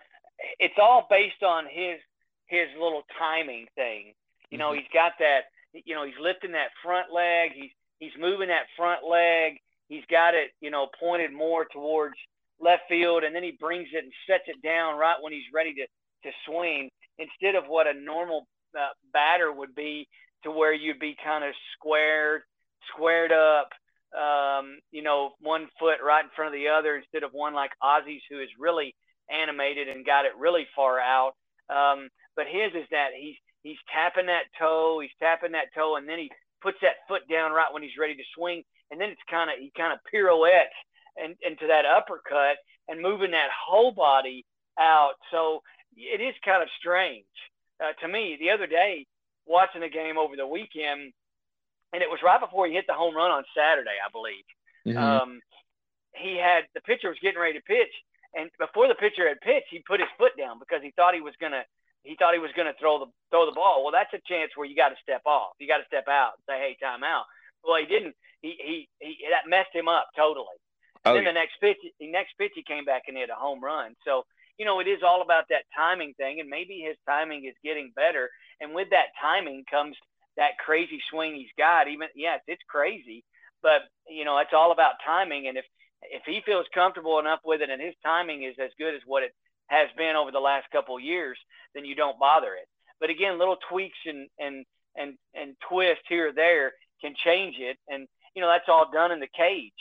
[0.60, 2.00] it's all based on his
[2.48, 4.14] his little timing thing.
[4.50, 4.80] You know, mm-hmm.
[4.80, 5.46] he's got that.
[5.74, 7.52] You know, he's lifting that front leg.
[7.54, 9.58] He's he's moving that front leg.
[9.88, 10.52] He's got it.
[10.62, 12.16] You know, pointed more towards
[12.60, 15.74] left field, and then he brings it and sets it down right when he's ready
[15.76, 15.88] to
[16.24, 16.90] to swing.
[17.20, 20.08] Instead of what a normal uh, batter would be
[20.44, 22.42] to where you'd be kind of squared,
[22.94, 23.70] squared up,
[24.18, 27.72] um, you know, one foot right in front of the other instead of one like
[27.84, 28.96] Ozzy's who is really
[29.30, 31.34] animated and got it really far out.
[31.70, 36.08] Um, but his is that he's he's tapping that toe, he's tapping that toe, and
[36.08, 36.30] then he
[36.62, 39.58] puts that foot down right when he's ready to swing, and then it's kind of
[39.60, 40.76] he kind of pirouettes
[41.18, 44.46] and into that uppercut and moving that whole body
[44.80, 45.14] out.
[45.32, 45.62] So
[45.96, 47.26] it is kind of strange
[47.84, 48.38] uh, to me.
[48.40, 49.06] The other day,
[49.46, 51.14] watching the game over the weekend,
[51.94, 54.48] and it was right before he hit the home run on Saturday, I believe.
[54.88, 54.98] Mm-hmm.
[54.98, 55.40] Um,
[56.16, 57.94] he had the pitcher was getting ready to pitch,
[58.34, 61.22] and before the pitcher had pitched, he put his foot down because he thought he
[61.22, 61.64] was going to
[62.04, 63.82] he thought he was going to throw the throw the ball.
[63.82, 65.56] Well, that's a chance where you got to step off.
[65.58, 67.26] You got to step out and say, "Hey, time out."
[67.64, 68.16] Well, he didn't.
[68.42, 70.60] He he, he that messed him up totally.
[71.06, 73.64] Oh, then the next pitch, the next pitch, he came back and hit a home
[73.64, 73.96] run.
[74.06, 74.24] So
[74.58, 77.92] you know, it is all about that timing thing, and maybe his timing is getting
[77.96, 78.30] better.
[78.62, 79.96] And with that timing comes
[80.38, 81.88] that crazy swing he's got.
[81.88, 83.24] Even yes, it's crazy,
[83.62, 85.48] but you know, it's all about timing.
[85.48, 85.66] And if
[86.04, 89.24] if he feels comfortable enough with it, and his timing is as good as what
[89.24, 89.34] it
[89.68, 91.38] has been over the last couple of years,
[91.74, 92.68] then you don't bother it.
[93.00, 97.78] But again, little tweaks and and and and twists here or there can change it,
[97.88, 99.72] and you know that's all done in the cage,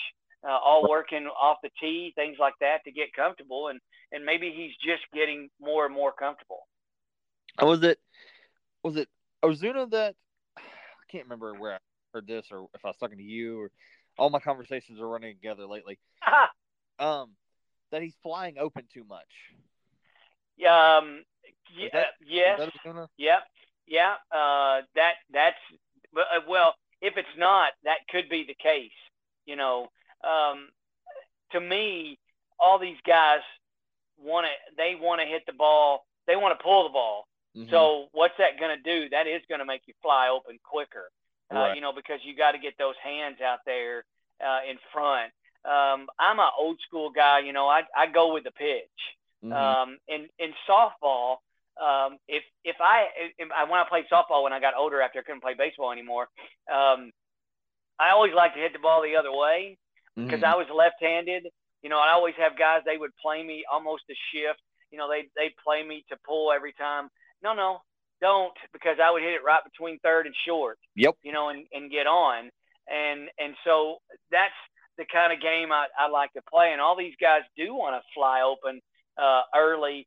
[0.46, 3.81] uh, all working off the tee, things like that to get comfortable, and
[4.12, 6.66] and maybe he's just getting more and more comfortable.
[7.61, 7.98] Was it
[8.83, 9.09] was it
[9.44, 10.14] Ozuna that
[10.57, 10.61] I
[11.11, 11.78] can't remember where I
[12.14, 13.70] heard this or if I was talking to you or
[14.18, 15.98] all my conversations are running together lately.
[16.98, 17.31] um,
[17.90, 19.20] that he's flying open too much.
[20.68, 21.24] Um,
[21.76, 22.61] yeah, that, yes,
[23.16, 23.38] yeah,
[23.87, 24.14] yeah.
[24.31, 25.57] Uh, that that's
[26.16, 28.90] uh, well, if it's not, that could be the case.
[29.46, 29.88] You know,
[30.25, 30.69] um,
[31.53, 32.19] to me,
[32.59, 33.41] all these guys
[34.23, 37.27] want to they want to hit the ball, they want to pull the ball.
[37.57, 37.71] Mm-hmm.
[37.71, 39.09] So what's that going to do?
[39.11, 41.11] That is going to make you fly open quicker.
[41.53, 41.71] Uh, right.
[41.71, 44.05] Uh, you know, because you got to get those hands out there
[44.41, 45.33] uh, in front.
[45.65, 47.41] Um, I'm an old school guy.
[47.41, 48.89] You know, I I go with the pitch.
[49.45, 49.53] Mm-hmm.
[49.53, 51.37] Um, in in softball,
[51.81, 53.07] um, if if I
[53.39, 55.93] if I when I played softball when I got older after I couldn't play baseball
[55.93, 56.29] anymore,
[56.73, 57.13] um,
[57.99, 59.77] I always liked to hit the ball the other way
[60.16, 60.44] because mm-hmm.
[60.44, 61.48] I was left-handed.
[61.83, 64.61] You know, I always have guys they would play me almost a shift.
[64.90, 67.09] You know, they they play me to pull every time.
[67.42, 67.81] No, no,
[68.20, 70.79] don't because I would hit it right between third and short.
[70.96, 71.16] Yep.
[71.22, 72.51] You know, and and get on.
[72.88, 73.98] And and so
[74.31, 74.55] that's
[74.98, 76.72] the kind of game I, I like to play.
[76.72, 78.81] And all these guys do want to fly open
[79.20, 80.07] uh, early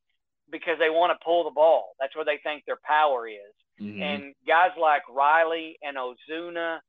[0.51, 1.93] because they want to pull the ball.
[1.99, 3.55] That's where they think their power is.
[3.81, 4.01] Mm-hmm.
[4.01, 6.79] And guys like Riley and Ozuna,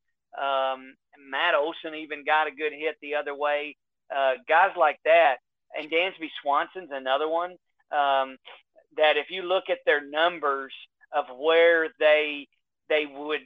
[0.41, 3.77] um, Matt Olson even got a good hit the other way.
[4.15, 5.37] Uh, guys like that,
[5.77, 7.57] and Dansby Swanson's another one.
[7.91, 8.37] Um,
[8.97, 10.73] that if you look at their numbers
[11.15, 12.49] of where they
[12.89, 13.41] they would,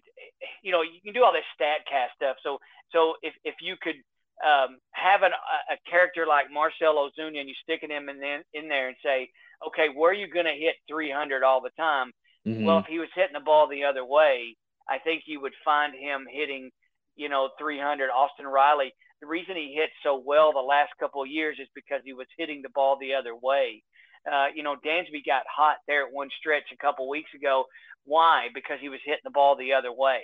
[0.63, 2.37] you know, you can do all this Statcast stuff.
[2.43, 2.59] So
[2.93, 3.97] so if if you could
[4.45, 8.43] um, have an, a, a character like Marcel Ozuna and you sticking him in, in,
[8.55, 9.29] in there and say,
[9.67, 12.13] okay, where are you going to hit 300 all the time?
[12.47, 12.65] Mm-hmm.
[12.65, 14.57] Well, if he was hitting the ball the other way,
[14.89, 16.71] I think you would find him hitting,
[17.17, 18.11] you know, 300.
[18.11, 22.01] Austin Riley, the reason he hit so well the last couple of years is because
[22.05, 23.83] he was hitting the ball the other way.
[24.31, 27.65] Uh, you know, Dansby got hot there at one stretch a couple weeks ago.
[28.05, 28.49] Why?
[28.55, 30.21] Because he was hitting the ball the other way.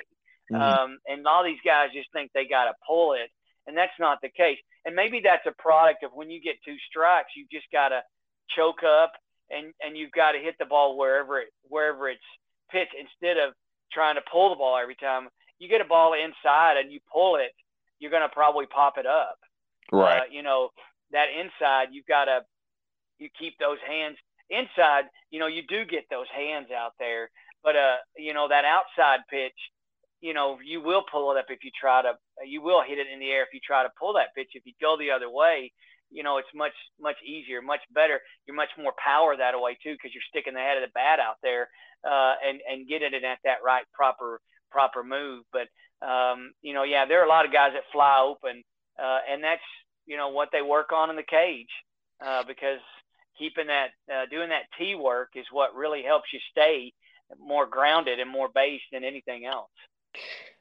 [0.53, 0.63] Mm-hmm.
[0.63, 3.31] Um, and all these guys just think they got to pull it
[3.67, 4.59] and that's not the case.
[4.85, 8.03] And maybe that's a product of when you get two strikes, you just got to
[8.55, 9.13] choke up
[9.51, 12.21] and and you've got to hit the ball wherever it wherever it's
[12.71, 13.55] pitched instead of
[13.93, 15.29] trying to pull the ball every time.
[15.59, 17.53] You get a ball inside and you pull it,
[17.99, 19.39] you're going to probably pop it up.
[19.93, 20.21] Right.
[20.21, 20.71] Uh, you know
[21.13, 22.41] that inside, you've got to
[23.19, 24.17] you keep those hands
[24.51, 25.05] inside.
[25.31, 27.31] You know you do get those hands out there,
[27.63, 29.57] but uh you know that outside pitch
[30.21, 32.13] you know, you will pull it up if you try to,
[32.45, 34.51] you will hit it in the air if you try to pull that pitch.
[34.55, 35.73] If you go the other way,
[36.11, 38.21] you know, it's much, much easier, much better.
[38.47, 41.21] You're much more power that way too, because you're sticking the head of the bat
[41.21, 41.69] out there
[42.03, 45.45] uh, and, and getting it at that right, proper, proper move.
[45.53, 45.69] But,
[46.07, 48.63] um, you know, yeah, there are a lot of guys that fly open
[48.99, 49.63] uh, and that's,
[50.07, 51.69] you know, what they work on in the cage
[52.25, 52.81] uh, because
[53.39, 56.93] keeping that, uh, doing that T work is what really helps you stay
[57.41, 59.71] more grounded and more based than anything else.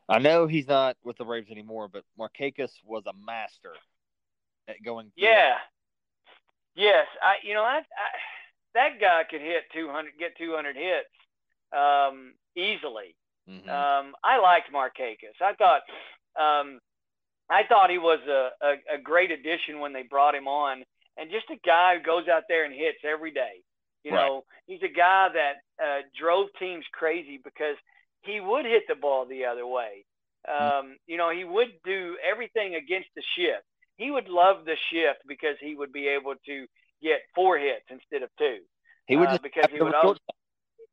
[0.07, 3.73] I know he's not with the Braves anymore, but Markakis was a master
[4.67, 5.11] at going.
[5.15, 5.55] Yeah.
[6.75, 7.35] Yes, I.
[7.43, 7.83] You know, I, I
[8.75, 11.09] that guy could hit 200, get 200 hits
[11.75, 13.15] um, easily.
[13.49, 13.69] Mm-hmm.
[13.69, 15.41] Um, I liked Markakis.
[15.41, 15.81] I thought,
[16.39, 16.79] um,
[17.49, 20.83] I thought he was a, a, a great addition when they brought him on,
[21.17, 23.61] and just a guy who goes out there and hits every day.
[24.03, 24.25] You right.
[24.25, 27.75] know, he's a guy that uh, drove teams crazy because
[28.21, 30.05] he would hit the ball the other way.
[30.47, 33.63] Um, you know, he would do everything against the shift.
[33.97, 36.65] He would love the shift because he would be able to
[37.01, 38.59] get four hits instead of two.
[39.07, 40.19] He would uh, because he would always,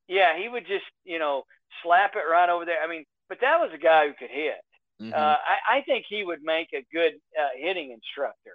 [0.09, 1.45] yeah, he would just you know
[1.83, 2.83] slap it right over there.
[2.83, 4.61] I mean, but that was a guy who could hit.
[5.01, 5.13] Mm-hmm.
[5.13, 8.55] Uh, I, I think he would make a good uh, hitting instructor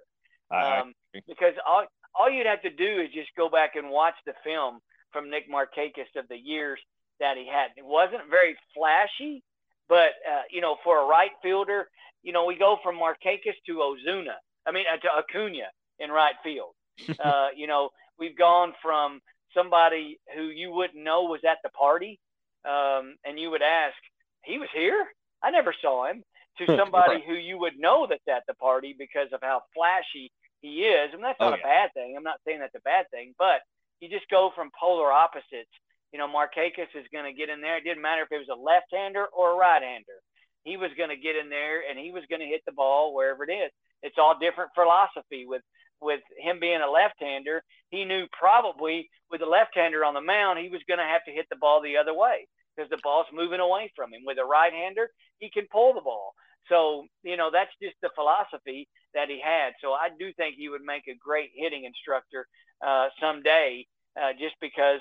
[0.52, 0.94] um,
[1.28, 1.86] because all
[2.18, 4.80] all you'd have to do is just go back and watch the film
[5.12, 6.80] from Nick Markakis of the years
[7.20, 7.72] that he had.
[7.76, 9.44] It wasn't very flashy,
[9.90, 11.90] but uh, you know, for a right fielder,
[12.24, 14.36] you know, we go from Markakis to Ozuna.
[14.66, 16.74] I mean, uh, to Acuna in right field.
[17.24, 17.90] uh, you know,
[18.20, 19.22] we've gone from
[19.54, 22.20] somebody who you wouldn't know was at the party,
[22.68, 23.96] um, and you would ask,
[24.44, 25.08] "He was here?
[25.44, 26.24] I never saw him."
[26.58, 30.90] To somebody who you would know that's at the party because of how flashy he
[30.90, 31.62] is, and that's not oh, yeah.
[31.62, 32.16] a bad thing.
[32.18, 33.62] I'm not saying that's a bad thing, but
[34.00, 35.70] you just go from polar opposites.
[36.12, 37.78] You know, Markakis is going to get in there.
[37.78, 40.18] It didn't matter if it was a left-hander or a right-hander.
[40.64, 43.14] He was going to get in there and he was going to hit the ball
[43.14, 43.72] wherever it is.
[44.02, 45.62] It's all different philosophy with
[46.00, 47.64] with him being a left-hander.
[47.90, 51.32] He knew probably with a left-hander on the mound, he was going to have to
[51.32, 52.48] hit the ball the other way
[52.78, 54.22] because the ball's moving away from him.
[54.26, 55.10] With a right-hander,
[55.40, 56.34] he can pull the ball.
[56.70, 59.74] So, you know, that's just the philosophy that he had.
[59.82, 62.48] So I do think he would make a great hitting instructor
[62.86, 63.88] uh, someday
[64.20, 65.00] uh, just because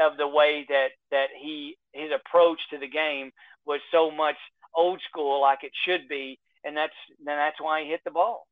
[0.00, 3.32] of the way that, that he, his approach to the game
[3.66, 4.36] was so much
[4.74, 6.38] old school like it should be.
[6.64, 8.46] And that's, and that's why he hit the ball.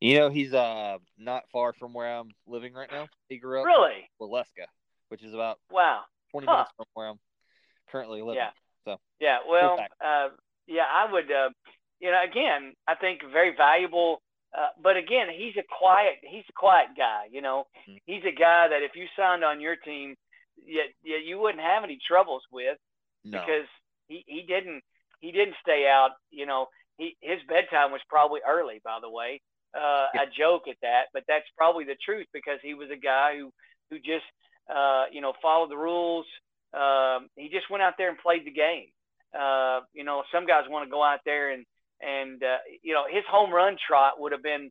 [0.00, 3.06] You know, he's uh not far from where I'm living right now.
[3.28, 4.66] He grew up really Waleska,
[5.08, 6.52] which is about wow 20 huh.
[6.52, 7.18] minutes from where I'm
[7.90, 8.36] currently living.
[8.36, 8.50] Yeah.
[8.84, 10.28] So yeah, well, uh,
[10.66, 11.30] yeah, I would.
[11.30, 11.50] Uh,
[12.00, 14.20] you know, again, I think very valuable.
[14.56, 16.20] Uh, but again, he's a quiet.
[16.22, 17.26] He's a quiet guy.
[17.30, 17.96] You know, mm-hmm.
[18.06, 20.14] he's a guy that if you signed on your team,
[20.56, 22.78] yet, yet you wouldn't have any troubles with
[23.24, 23.40] no.
[23.40, 23.66] because
[24.06, 24.82] he, he didn't
[25.20, 26.10] he didn't stay out.
[26.30, 26.66] You know,
[26.98, 28.80] he his bedtime was probably early.
[28.84, 29.40] By the way,
[29.74, 30.20] uh, yeah.
[30.20, 33.50] I joke at that, but that's probably the truth because he was a guy who
[33.90, 34.26] who just
[34.68, 36.26] uh, you know followed the rules.
[36.74, 38.88] Um, he just went out there and played the game.
[39.38, 41.64] Uh, you know, some guys want to go out there and
[42.00, 44.70] and uh, you know his home run trot would have been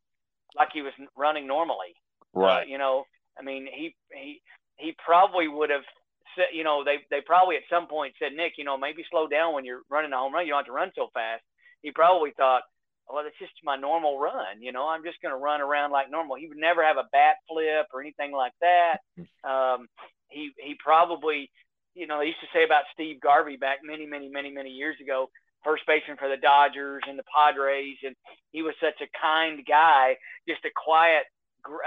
[0.56, 1.95] like he was running normally.
[2.36, 2.62] Uh, right.
[2.62, 3.06] Uh, you know,
[3.39, 4.41] I mean, he he
[4.78, 5.84] he probably would have
[6.36, 9.28] said, you know, they they probably at some point said, Nick, you know, maybe slow
[9.28, 10.45] down when you're running a home run.
[10.45, 11.43] You don't have to run so fast.
[11.82, 12.64] He probably thought,
[13.10, 14.62] well, it's just my normal run.
[14.62, 16.38] You know, I'm just going to run around like normal.
[16.38, 18.97] He would never have a bat flip or anything like that.
[19.43, 19.88] Um,
[20.30, 21.51] he he probably,
[21.96, 24.98] you know, they used to say about Steve Garvey back many, many, many, many years
[25.02, 25.30] ago,
[25.64, 28.16] first baseman for the Dodgers and the Padres, and
[28.52, 30.18] he was such a kind guy,
[30.48, 31.24] just a quiet,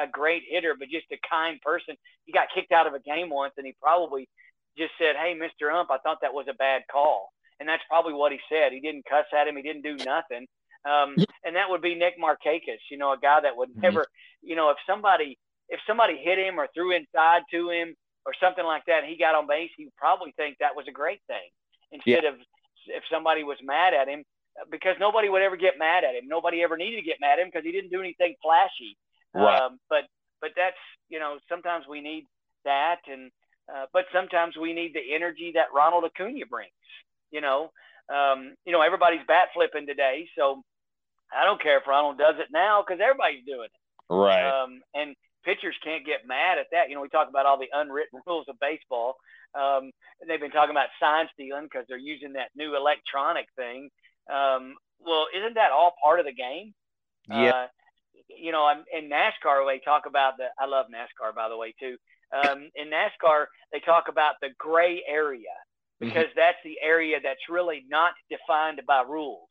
[0.00, 1.96] a great hitter, but just a kind person.
[2.24, 4.28] He got kicked out of a game once, and he probably
[4.78, 5.72] just said, "Hey, Mr.
[5.72, 8.72] Ump, I thought that was a bad call." And that's probably what he said.
[8.72, 9.56] He didn't cuss at him.
[9.56, 10.46] He didn't do nothing.
[10.84, 13.80] Um, and that would be Nick Markakis, you know, a guy that would mm-hmm.
[13.80, 14.06] never,
[14.42, 15.38] you know, if somebody
[15.68, 17.96] if somebody hit him or threw inside to him
[18.26, 20.92] or something like that, and he got on base, he probably think that was a
[20.92, 21.48] great thing
[21.92, 22.30] instead yeah.
[22.30, 22.34] of
[22.88, 24.24] if somebody was mad at him
[24.70, 26.28] because nobody would ever get mad at him.
[26.28, 28.96] Nobody ever needed to get mad at him because he didn't do anything flashy.
[29.34, 29.60] Right.
[29.60, 30.04] Um, but
[30.40, 30.76] but that's
[31.08, 32.26] you know sometimes we need
[32.64, 33.30] that and
[33.72, 36.70] uh, but sometimes we need the energy that Ronald Acuna brings.
[37.30, 37.70] You know,
[38.08, 40.62] um, you know everybody's bat flipping today, so
[41.34, 44.14] I don't care if Ronald does it now because everybody's doing it.
[44.14, 44.46] Right.
[44.46, 45.16] Um, and
[45.46, 46.90] pitchers can't get mad at that.
[46.90, 49.14] You know, we talk about all the unwritten rules of baseball.
[49.54, 49.92] Um,
[50.26, 53.88] they've been talking about sign stealing because they're using that new electronic thing.
[54.28, 56.74] Um, well, isn't that all part of the game?
[57.30, 57.50] Yeah.
[57.50, 57.66] Uh,
[58.28, 60.46] you know, in NASCAR, they talk about the.
[60.58, 61.96] I love NASCAR, by the way, too.
[62.32, 65.40] Um, in NASCAR, they talk about the gray area
[66.02, 66.08] mm-hmm.
[66.08, 66.38] because mm-hmm.
[66.38, 69.48] that's the area that's really not defined by rules.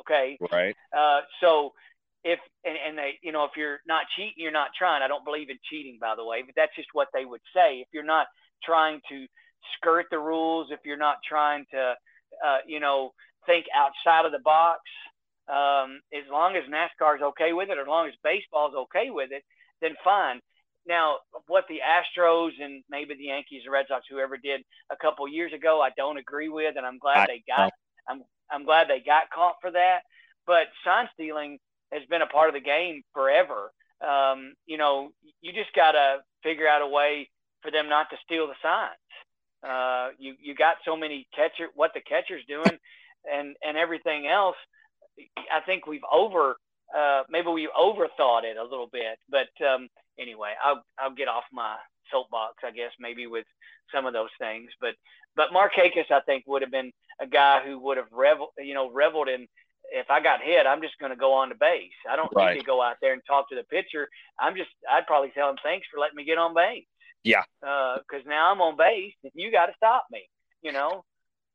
[0.00, 0.38] Okay.
[0.52, 0.76] Right.
[0.96, 1.72] Uh, so
[2.28, 5.02] if and, and they, you know, if you're not cheating, you're not trying.
[5.02, 7.80] I don't believe in cheating, by the way, but that's just what they would say.
[7.80, 8.26] If you're not
[8.62, 9.26] trying to
[9.76, 11.94] skirt the rules, if you're not trying to,
[12.44, 13.12] uh, you know,
[13.46, 14.80] think outside of the box,
[15.48, 18.74] um, as long as NASCAR is okay with it, or as long as baseball is
[18.74, 19.42] okay with it,
[19.80, 20.40] then fine.
[20.86, 24.60] Now, what the Astros and maybe the Yankees or Red Sox, whoever did
[24.90, 27.72] a couple years ago, I don't agree with, and I'm glad they got.
[28.08, 30.00] I'm I'm glad they got caught for that.
[30.46, 31.58] But sign stealing
[31.92, 33.70] has been a part of the game forever.
[34.00, 35.10] Um, you know,
[35.40, 37.28] you just got to figure out a way
[37.62, 38.98] for them not to steal the signs.
[39.62, 42.78] Uh, you you got so many catcher what the catcher's doing,
[43.32, 44.56] and and everything else.
[45.52, 46.56] I think we've over
[46.96, 51.44] uh, maybe we overthought it a little bit, but um, anyway, I'll I'll get off
[51.52, 51.76] my
[52.10, 53.46] soapbox, I guess, maybe with
[53.94, 54.70] some of those things.
[54.80, 54.94] But
[55.36, 58.90] but Markakis, I think, would have been a guy who would have revel, you know,
[58.90, 59.46] reveled in.
[59.90, 61.90] If I got hit, I'm just going to go on to base.
[62.10, 62.54] I don't right.
[62.54, 64.08] need to go out there and talk to the pitcher.
[64.38, 66.84] I'm just, I'd probably tell him thanks for letting me get on base.
[67.24, 67.42] Yeah.
[67.60, 70.28] Because uh, now I'm on base, and you got to stop me.
[70.62, 71.04] You know.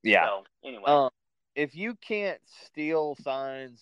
[0.04, 0.26] Yeah.
[0.26, 1.10] So anyway, um,
[1.56, 3.82] if you can't steal signs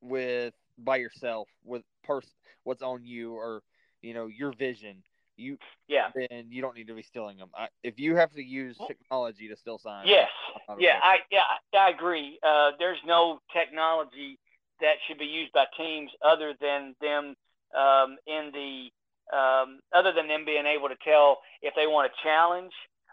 [0.00, 2.30] with by yourself with person
[2.64, 3.62] what's on you or
[4.00, 5.02] you know your vision
[5.36, 5.56] you
[5.88, 8.76] yeah then you don't need to be stealing them I, if you have to use
[8.86, 10.28] technology to steal signs yes
[10.78, 11.40] yeah i yeah
[11.78, 14.38] i agree uh, there's no technology
[14.80, 17.34] that should be used by teams other than them
[17.76, 18.90] um, in the
[19.36, 22.72] um, other than them being able to tell if they want to challenge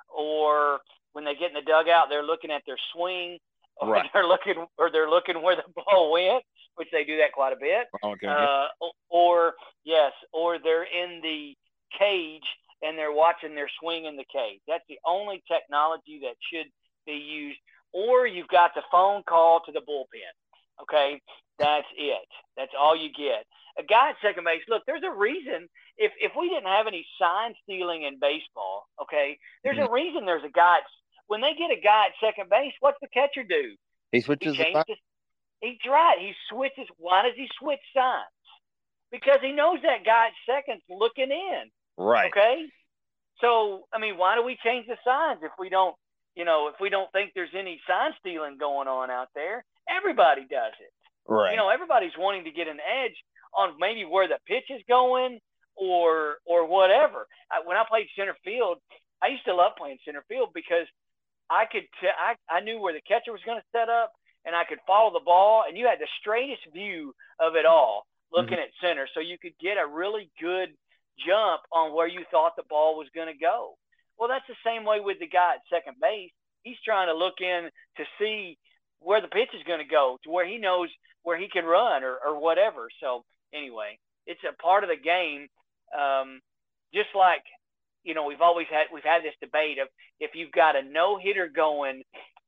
[0.09, 0.79] or
[1.13, 3.37] when they get in the dugout, they're looking at their swing,
[3.81, 4.09] or right.
[4.13, 6.43] they're looking or they're looking where the ball went,
[6.75, 7.87] which they do that quite a bit.
[8.03, 8.27] Okay.
[8.27, 8.65] Uh,
[9.09, 9.53] or
[9.85, 11.55] yes, or they're in the
[11.97, 12.45] cage
[12.81, 14.61] and they're watching their swing in the cage.
[14.67, 16.67] That's the only technology that should
[17.05, 17.59] be used.
[17.91, 20.33] Or you've got the phone call to the bullpen.
[20.81, 21.21] Okay,
[21.57, 22.27] that's it.
[22.55, 23.45] That's all you get.
[23.77, 24.61] A guy at second base.
[24.69, 25.67] Look, there's a reason.
[25.97, 29.89] If if we didn't have any sign stealing in baseball, okay, there's mm-hmm.
[29.89, 30.25] a reason.
[30.25, 30.79] There's a guy.
[31.27, 33.75] When they get a guy at second base, what's the catcher do?
[34.11, 34.55] He switches.
[34.55, 34.97] He changes.
[35.61, 36.17] He's right.
[36.19, 36.87] He switches.
[36.97, 38.25] Why does he switch signs?
[39.11, 41.69] Because he knows that guy at second's looking in.
[41.99, 42.31] Right.
[42.31, 42.65] Okay.
[43.41, 45.95] So I mean, why do we change the signs if we don't,
[46.35, 49.65] you know, if we don't think there's any sign stealing going on out there?
[49.89, 50.91] Everybody does it.
[51.27, 51.51] Right.
[51.51, 53.15] You know, everybody's wanting to get an edge
[53.57, 55.39] on maybe where the pitch is going
[55.75, 57.27] or or whatever.
[57.51, 58.77] I, when I played center field,
[59.21, 60.87] I used to love playing center field because
[61.49, 64.13] I could t- I, I knew where the catcher was going to set up
[64.45, 68.05] and I could follow the ball and you had the straightest view of it all
[68.31, 68.71] looking mm-hmm.
[68.71, 70.69] at center so you could get a really good
[71.25, 73.75] jump on where you thought the ball was going to go.
[74.17, 76.31] Well, that's the same way with the guy at second base.
[76.63, 78.57] He's trying to look in to see
[78.99, 80.89] where the pitch is going to go, to where he knows
[81.23, 82.87] where he can run or, or whatever.
[82.99, 85.47] So anyway, it's a part of the game.
[85.95, 86.41] Um,
[86.93, 87.43] just like
[88.03, 89.87] you know, we've always had we've had this debate of
[90.19, 92.03] if you've got a no hitter going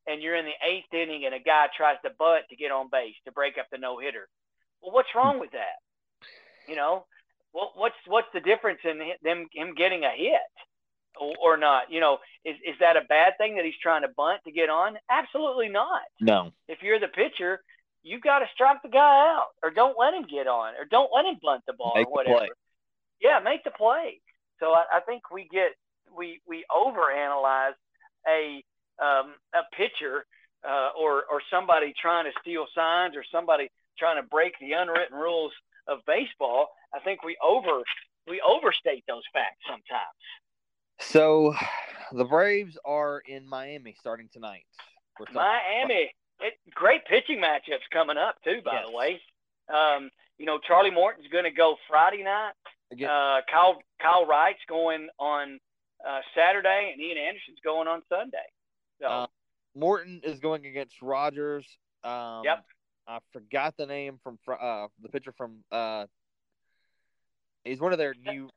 [0.08, 2.90] and you're in the eighth inning and a guy tries to butt to get on
[2.92, 4.28] base to break up the no hitter.
[4.82, 5.78] Well, what's wrong with that?
[6.68, 7.06] You know,
[7.52, 10.40] what, what's what's the difference in them him getting a hit
[11.20, 11.92] or, or not?
[11.92, 14.70] You know, is is that a bad thing that he's trying to bunt to get
[14.70, 14.98] on?
[15.10, 16.02] Absolutely not.
[16.20, 16.52] No.
[16.68, 17.62] If you're the pitcher,
[18.04, 21.12] you got to strike the guy out, or don't let him get on, or don't
[21.14, 22.54] let him bunt the ball, make or whatever.
[23.22, 24.22] Yeah, make the play.
[24.60, 25.72] So I, I think we get
[26.16, 27.74] we we overanalyze
[28.28, 28.64] a
[29.02, 30.26] um, a pitcher
[30.68, 35.18] uh, or or somebody trying to steal signs or somebody trying to break the unwritten
[35.18, 35.52] rules
[35.88, 36.68] of baseball.
[36.94, 37.84] I think we over
[38.28, 40.22] we overstate those facts sometimes.
[41.00, 41.56] So,
[42.12, 44.66] the Braves are in Miami starting tonight.
[45.34, 48.62] Miami, it, great pitching matchups coming up too.
[48.64, 48.84] By yes.
[48.88, 49.22] the way,
[49.74, 52.54] um, you know Charlie Morton's going to go Friday night.
[52.92, 53.10] Again.
[53.10, 55.60] Uh, Kyle Kyle Wright's going on
[56.08, 58.38] uh, Saturday, and Ian Anderson's going on Sunday.
[59.02, 59.28] So uh,
[59.76, 61.66] Morton is going against Rogers.
[62.04, 62.66] Um, yep.
[63.08, 65.64] I forgot the name from uh, the pitcher from.
[65.72, 66.06] Uh,
[67.64, 68.50] he's one of their new.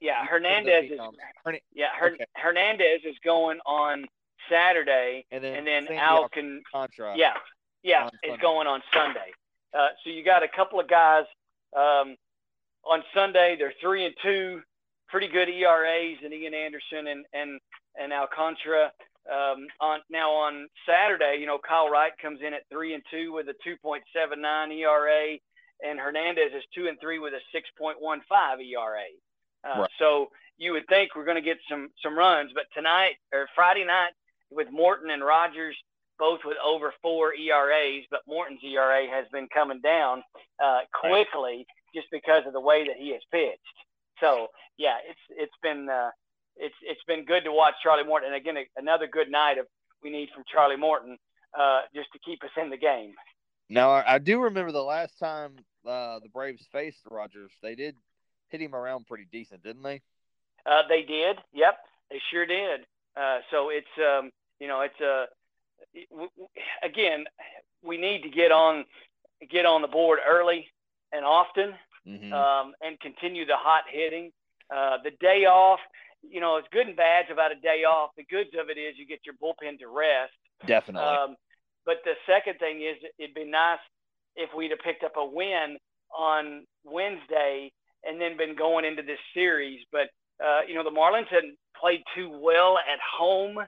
[0.00, 1.00] Yeah, Hernandez is.
[1.44, 2.24] Hern- yeah, Her- okay.
[2.34, 4.06] Hernandez is going on
[4.48, 6.62] Saturday, and then, and then Al can.
[6.72, 7.34] Contra yeah,
[7.82, 9.32] yeah, it's going on Sunday.
[9.72, 11.24] Uh, so you got a couple of guys
[11.76, 12.16] um,
[12.84, 13.56] on Sunday.
[13.58, 14.62] They're three and two,
[15.08, 17.60] pretty good ERAs, and Ian Anderson and and
[18.00, 18.92] and Alcantara.
[19.30, 23.32] Um, on now on Saturday, you know Kyle Wright comes in at three and two
[23.32, 24.00] with a 2.79
[24.78, 25.36] ERA,
[25.86, 29.02] and Hernandez is two and three with a 6.15 ERA.
[29.64, 29.90] Uh, right.
[29.98, 30.28] So
[30.58, 34.12] you would think we're going to get some some runs, but tonight or Friday night
[34.50, 35.76] with Morton and Rogers
[36.20, 40.22] both with over four ERAs, but Morton's ERA has been coming down
[40.62, 41.66] uh, quickly right.
[41.94, 43.58] just because of the way that he has pitched.
[44.20, 46.10] So yeah, it's it's been uh,
[46.56, 48.32] it's it's been good to watch Charlie Morton.
[48.32, 49.66] And again, another good night of
[50.02, 51.16] we need from Charlie Morton
[51.58, 53.14] uh, just to keep us in the game.
[53.70, 55.56] Now I do remember the last time
[55.86, 57.94] uh, the Braves faced Rogers, they did
[58.48, 60.00] hit him around pretty decent, didn't they?
[60.66, 61.38] Uh, they did.
[61.52, 61.78] Yep,
[62.10, 62.80] they sure did.
[63.16, 65.26] Uh, so it's um, you know it's a
[66.20, 66.26] uh,
[66.82, 67.24] again
[67.82, 68.84] we need to get on
[69.50, 70.66] get on the board early
[71.12, 71.74] and often
[72.06, 72.32] mm-hmm.
[72.32, 74.32] um, and continue the hot hitting.
[74.74, 75.80] Uh, the day off,
[76.22, 78.10] you know, it's good and bad about a day off.
[78.16, 80.32] The goods of it is you get your bullpen to rest.
[80.66, 81.08] Definitely.
[81.08, 81.36] Um,
[81.86, 83.78] but the second thing is it'd be nice
[84.36, 85.76] if we'd have picked up a win
[86.16, 87.72] on Wednesday
[88.04, 89.80] and then been going into this series.
[89.92, 90.08] But
[90.44, 93.58] uh, you know, the Marlins hadn't played too well at home.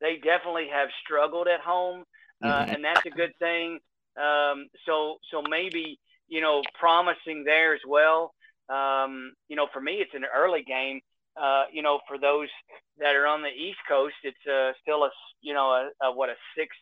[0.00, 2.04] They definitely have struggled at home,
[2.42, 2.74] uh, mm-hmm.
[2.74, 3.78] and that's a good thing.
[4.16, 5.98] Um, so, so maybe
[6.32, 8.32] you know, promising there as well.
[8.70, 11.00] Um, you know, for me, it's an early game.
[11.36, 12.48] Uh, you know, for those
[12.98, 15.10] that are on the East Coast, it's uh, still a
[15.42, 16.74] you know a, a what a six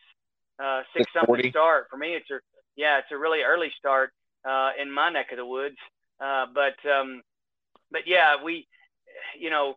[0.63, 1.87] uh, six something start.
[1.91, 2.39] For me, it's a
[2.75, 4.11] yeah, it's a really early start
[4.47, 5.77] uh, in my neck of the woods.
[6.19, 7.21] Uh, but um,
[7.91, 8.67] but yeah, we
[9.37, 9.75] you know,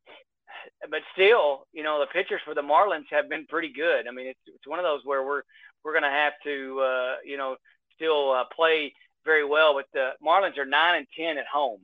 [0.91, 4.07] but still, you know, the pitchers for the Marlins have been pretty good.
[4.07, 5.43] I mean, it's it's one of those where we're
[5.85, 7.57] we're going to have to uh, you know
[7.95, 8.93] still uh, play
[9.25, 9.75] very well.
[9.75, 11.81] But the Marlins are nine and ten at home.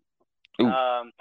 [0.61, 1.13] Um,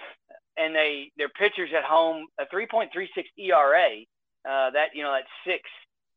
[0.58, 4.02] and they their pitchers at home a 3.36 ERA.
[4.48, 5.64] Uh, that you know that's six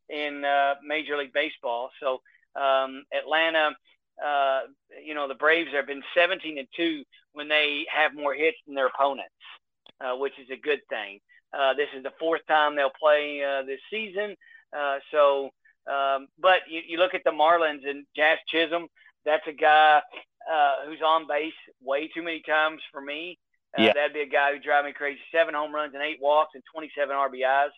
[0.08, 1.90] in uh, Major League Baseball.
[2.00, 2.20] So
[2.57, 3.70] um, Atlanta,
[4.24, 4.61] uh,
[5.05, 8.74] you know, the Braves have been 17 and two when they have more hits than
[8.74, 9.30] their opponents,
[10.00, 11.20] uh, which is a good thing.
[11.53, 14.36] Uh, this is the fourth time they'll play uh, this season.
[14.76, 15.50] Uh, so,
[15.90, 18.88] um, but you, you look at the Marlins and Jazz Chisholm.
[19.24, 20.00] That's a guy
[20.50, 23.38] uh, who's on base way too many times for me.
[23.78, 23.92] Uh, yeah.
[23.94, 25.20] That'd be a guy who drive me crazy.
[25.30, 27.70] Seven home runs and eight walks and 27 RBIs.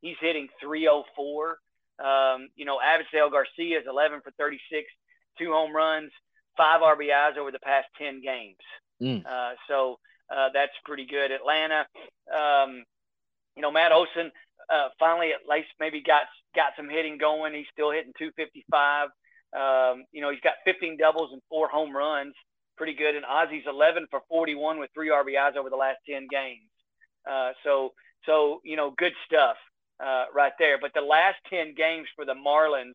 [0.00, 1.58] He's hitting 304.
[1.98, 4.86] Um, you know, Avisail Garcia is 11 for 36,
[5.38, 6.10] two home runs,
[6.56, 8.56] five RBIs over the past 10 games.
[9.00, 9.24] Mm.
[9.26, 9.98] Uh, so
[10.34, 11.30] uh, that's pretty good.
[11.30, 11.86] Atlanta,
[12.34, 12.84] um,
[13.54, 14.30] you know, Matt Olson
[14.70, 16.22] uh, finally at least maybe got
[16.54, 17.54] got some hitting going.
[17.54, 19.08] He's still hitting 255.
[19.54, 22.34] Um, you know, he's got 15 doubles and four home runs.
[22.76, 23.14] Pretty good.
[23.14, 26.68] And Ozzie's 11 for 41 with three RBIs over the last 10 games.
[27.30, 27.92] Uh, so,
[28.24, 29.56] so you know, good stuff
[30.04, 30.78] uh, right there.
[30.78, 32.94] But the last 10 games for the Marlins,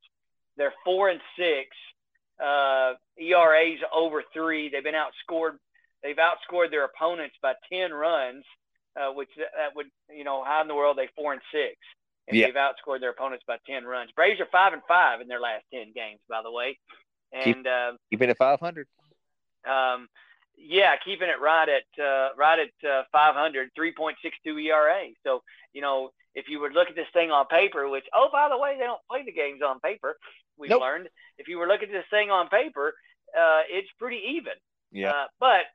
[0.58, 1.70] they're four and six.
[2.42, 4.70] Uh, ERA's over three.
[4.70, 5.58] They've been outscored.
[6.04, 8.44] They've outscored their opponents by 10 runs,
[9.00, 11.76] uh, which that would, you know, how in the world they four and six?
[12.28, 12.48] And yeah.
[12.48, 14.12] they've outscored their opponents by 10 runs.
[14.16, 16.78] Braves are five and five in their last 10 games, by the way.
[17.32, 18.88] And keep, uh, keep it at 500.
[19.68, 20.08] Um,
[20.58, 25.08] yeah, keeping it right at uh, right at uh, 500, 3.62 ERA.
[25.24, 25.42] So
[25.74, 28.58] you know, if you would look at this thing on paper, which oh by the
[28.58, 30.18] way, they don't play the games on paper.
[30.58, 30.82] We've nope.
[30.82, 32.94] learned if you were looking at this thing on paper,
[33.38, 34.54] uh, it's pretty even.
[34.92, 35.12] Yeah.
[35.12, 35.66] Uh, but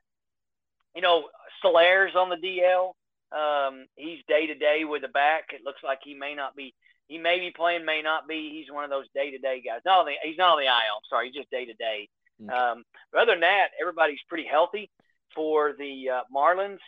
[0.95, 1.25] you know,
[1.61, 2.93] Soler's on the DL.
[3.29, 5.49] Um, he's day to day with the back.
[5.51, 6.73] It looks like he may not be.
[7.07, 8.49] He may be playing, may not be.
[8.51, 9.81] He's one of those day to day guys.
[9.85, 10.71] No, he's not on the IL.
[10.71, 12.09] I'm sorry, he's just day to day.
[12.39, 14.89] Um, but other than that, everybody's pretty healthy
[15.33, 16.79] for the uh, Marlins.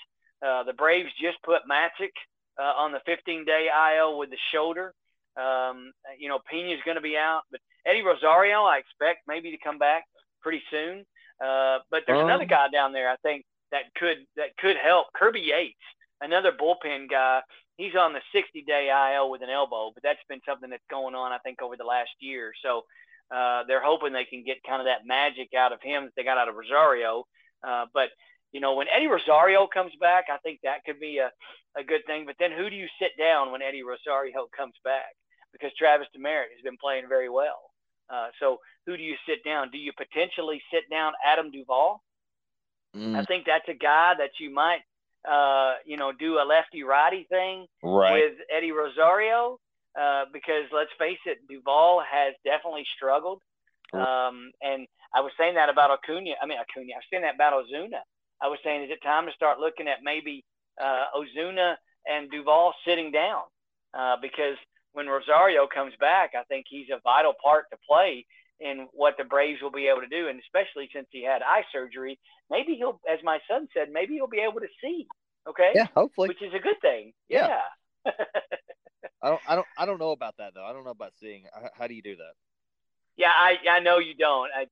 [0.46, 2.12] Uh, the Braves just put Matzek
[2.60, 4.94] uh, on the 15-day IL with the shoulder.
[5.38, 9.58] Um, you know, Pena's going to be out, but Eddie Rosario, I expect maybe to
[9.64, 10.04] come back
[10.42, 11.06] pretty soon.
[11.44, 15.08] Uh, but there's um, another guy down there I think that could that could help.
[15.14, 15.78] Kirby Yates,
[16.22, 17.42] another bullpen guy.
[17.78, 21.32] He's on the 60-day IL with an elbow, but that's been something that's going on
[21.32, 22.52] I think over the last year.
[22.62, 22.84] So
[23.34, 26.24] uh, they're hoping they can get kind of that magic out of him that they
[26.24, 27.26] got out of Rosario.
[27.66, 28.10] Uh, but
[28.52, 31.32] you know, when Eddie Rosario comes back, I think that could be a,
[31.80, 32.26] a good thing.
[32.26, 35.14] But then who do you sit down when Eddie Rosario comes back?
[35.52, 37.72] Because Travis Demeritte has been playing very well.
[38.10, 39.70] Uh, so who do you sit down?
[39.72, 42.02] Do you potentially sit down Adam Duvall?
[42.96, 43.16] Mm.
[43.16, 44.82] I think that's a guy that you might,
[45.30, 48.14] uh, you know, do a lefty righty thing right.
[48.14, 49.60] with Eddie Rosario.
[50.00, 53.42] Uh, because let's face it, Duvall has definitely struggled.
[53.92, 56.32] Um, and I was saying that about Acuna.
[56.42, 56.94] I mean, Acuna.
[56.94, 58.02] I was saying that about Ozuna.
[58.42, 60.46] I was saying, is it time to start looking at maybe
[60.82, 61.76] uh, Ozuna
[62.08, 63.44] and Duvall sitting down?
[63.94, 64.56] Uh, because
[64.94, 68.26] when Rosario comes back, I think he's a vital part to play
[68.60, 70.28] in what the Braves will be able to do.
[70.28, 72.20] And especially since he had eye surgery,
[72.50, 75.08] maybe he'll, as my son said, maybe he'll be able to see.
[75.48, 75.72] Okay.
[75.74, 76.28] Yeah, hopefully.
[76.28, 77.14] Which is a good thing.
[77.30, 77.60] Yeah.
[78.06, 78.12] yeah.
[79.22, 80.66] I don't, I don't, I don't know about that though.
[80.66, 81.44] I don't know about seeing.
[81.78, 82.34] How do you do that?
[83.18, 84.50] Yeah, I, I know you don't.
[84.56, 84.68] I,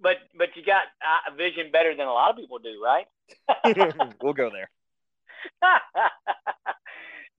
[0.00, 0.82] but, but you got
[1.30, 3.06] a vision better than a lot of people do, right?
[4.22, 4.70] we'll go there.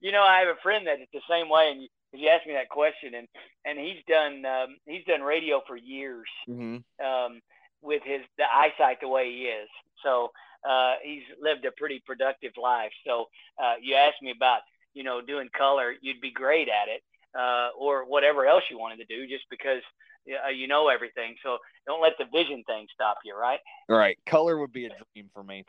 [0.00, 2.54] you know, I have a friend that's the same way, and you, you asked me
[2.54, 3.28] that question, and
[3.64, 6.78] and he's done um, he's done radio for years mm-hmm.
[7.04, 7.40] um,
[7.82, 9.68] with his the eyesight the way he is.
[10.02, 10.30] So
[10.68, 12.92] uh, he's lived a pretty productive life.
[13.06, 13.26] So
[13.62, 14.60] uh, you asked me about
[14.94, 17.02] you know, doing color, you'd be great at it,
[17.38, 19.82] uh, or whatever else you wanted to do, just because
[20.28, 21.36] uh, you know everything.
[21.42, 23.60] So don't let the vision thing stop you, right?
[23.88, 24.18] Right.
[24.26, 25.64] Color would be a dream for me.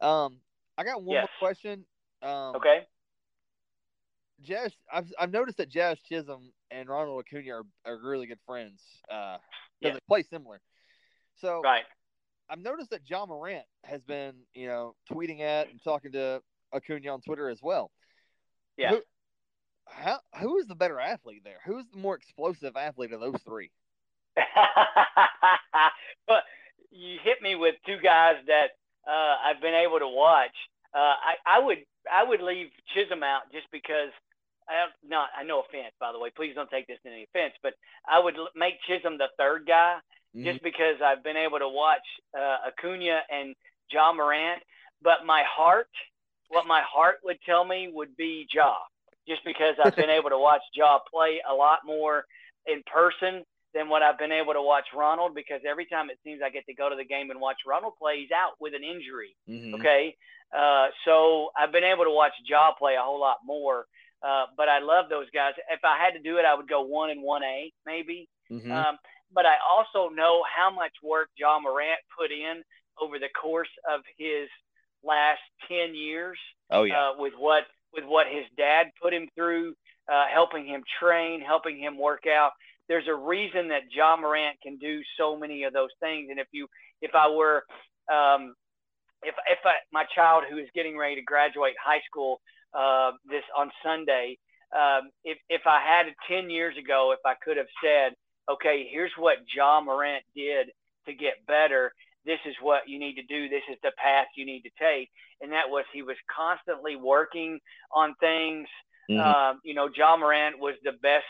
[0.00, 0.38] Um,
[0.76, 1.28] I got one yes.
[1.40, 1.84] more question.
[2.22, 2.86] Um, okay.
[4.42, 8.80] Jazz, I've I've noticed that Jazz Chisholm and Ronald Acuna are, are really good friends.
[9.10, 9.36] Uh,
[9.80, 9.92] yeah.
[9.92, 10.60] they play similar.
[11.36, 11.84] So right.
[12.50, 16.40] I've noticed that John Morant has been, you know, tweeting at and talking to
[16.74, 17.90] Acuna on Twitter as well.
[18.76, 18.90] Yeah.
[18.90, 19.02] Who,
[19.86, 21.60] how, who is the better athlete there?
[21.64, 23.70] Who's the more explosive athlete of those three?
[26.26, 26.42] but
[26.90, 28.70] you hit me with two guys that
[29.06, 30.54] uh, I've been able to watch.
[30.94, 31.78] Uh, I, I would
[32.12, 34.10] I would leave Chisholm out just because.
[34.68, 36.30] I, not I no offense by the way.
[36.34, 37.74] Please don't take this in any offense, but
[38.08, 39.98] I would make Chisholm the third guy
[40.34, 40.46] mm-hmm.
[40.46, 43.56] just because I've been able to watch uh, Acuna and
[43.90, 44.62] Ja Morant.
[45.02, 45.88] But my heart
[46.52, 48.74] what my heart would tell me would be Ja,
[49.28, 52.24] just because I've been able to watch Ja play a lot more
[52.66, 53.44] in person
[53.74, 56.66] than what I've been able to watch Ronald because every time it seems I get
[56.66, 59.34] to go to the game and watch Ronald play, he's out with an injury.
[59.48, 59.80] Mm-hmm.
[59.80, 60.16] Okay.
[60.52, 63.86] Uh, so I've been able to watch Ja play a whole lot more.
[64.22, 65.54] Uh, but I love those guys.
[65.70, 68.28] If I had to do it, I would go one and one A maybe.
[68.50, 68.70] Mm-hmm.
[68.70, 68.96] Um,
[69.34, 72.62] but I also know how much work Ja Morant put in
[73.00, 74.48] over the course of his
[75.02, 76.38] last ten years.
[76.70, 77.10] Oh yeah.
[77.10, 77.64] Uh, with what
[77.94, 79.74] with what his dad put him through,
[80.12, 82.52] uh, helping him train, helping him work out.
[82.88, 86.28] There's a reason that Ja Morant can do so many of those things.
[86.30, 86.66] And if you,
[87.00, 87.64] if I were,
[88.12, 88.54] um,
[89.22, 92.40] if if I, my child who is getting ready to graduate high school
[92.74, 94.36] uh, this on Sunday,
[94.74, 98.14] um, if if I had ten years ago, if I could have said,
[98.50, 100.70] okay, here's what Ja Morant did
[101.06, 101.92] to get better.
[102.24, 103.48] This is what you need to do.
[103.48, 105.10] This is the path you need to take.
[105.40, 107.58] And that was he was constantly working
[107.94, 108.68] on things.
[109.10, 109.20] Mm-hmm.
[109.20, 111.24] Um, you know, John Morant was the best,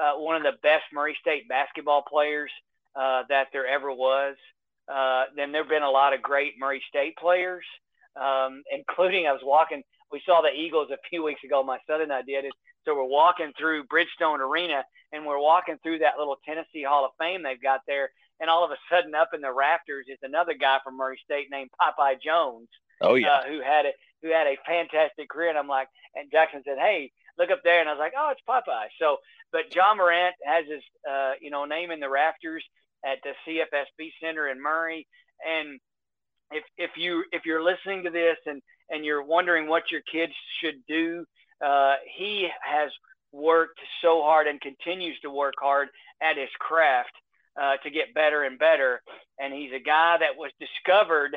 [0.00, 2.50] uh, one of the best Murray State basketball players
[2.96, 4.36] uh, that there ever was.
[4.88, 7.64] Uh, then there have been a lot of great Murray State players,
[8.16, 9.82] um, including I was walking.
[10.12, 11.62] We saw the Eagles a few weeks ago.
[11.62, 12.52] My son and I did it.
[12.84, 14.82] So we're walking through Bridgestone Arena,
[15.12, 18.10] and we're walking through that little Tennessee Hall of Fame they've got there.
[18.40, 21.48] And all of a sudden, up in the rafters is another guy from Murray State
[21.50, 22.68] named Popeye Jones.
[23.00, 23.92] Oh yeah, uh, who had a
[24.22, 25.50] who had a fantastic career.
[25.50, 28.30] And I'm like, and Jackson said, "Hey, look up there," and I was like, "Oh,
[28.30, 29.18] it's Popeye." So,
[29.52, 32.64] but John Morant has his, uh, you know, name in the rafters
[33.04, 35.06] at the CFSB Center in Murray.
[35.46, 35.80] And
[36.50, 40.32] if if you if you're listening to this and and you're wondering what your kids
[40.60, 41.24] should do,
[41.64, 42.90] uh, he has
[43.32, 45.88] worked so hard and continues to work hard
[46.22, 47.12] at his craft
[47.60, 49.00] uh, to get better and better.
[49.38, 51.36] And he's a guy that was discovered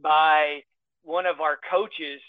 [0.00, 0.62] by
[1.02, 2.20] one of our coaches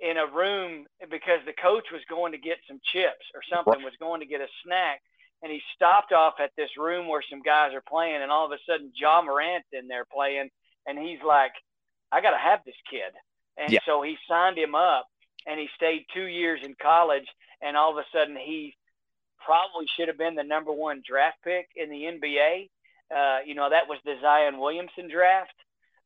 [0.00, 3.94] in a room because the coach was going to get some chips or something, was
[3.98, 5.00] going to get a snack.
[5.42, 8.52] And he stopped off at this room where some guys are playing, and all of
[8.52, 10.50] a sudden, Ja Morant's in there playing,
[10.84, 11.52] and he's like,
[12.10, 13.12] "I got to have this kid."
[13.58, 13.80] And yeah.
[13.84, 15.06] so he signed him up,
[15.46, 17.26] and he stayed two years in college,
[17.60, 18.76] and all of a sudden, he
[19.44, 22.68] probably should have been the number one draft pick in the NBA.
[23.14, 25.54] Uh, you know, that was the Zion Williamson draft.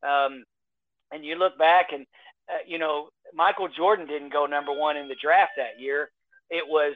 [0.03, 0.45] Um,
[1.13, 2.07] and you look back and
[2.49, 6.11] uh, you know Michael Jordan didn't go number one in the draft that year.
[6.51, 6.95] It was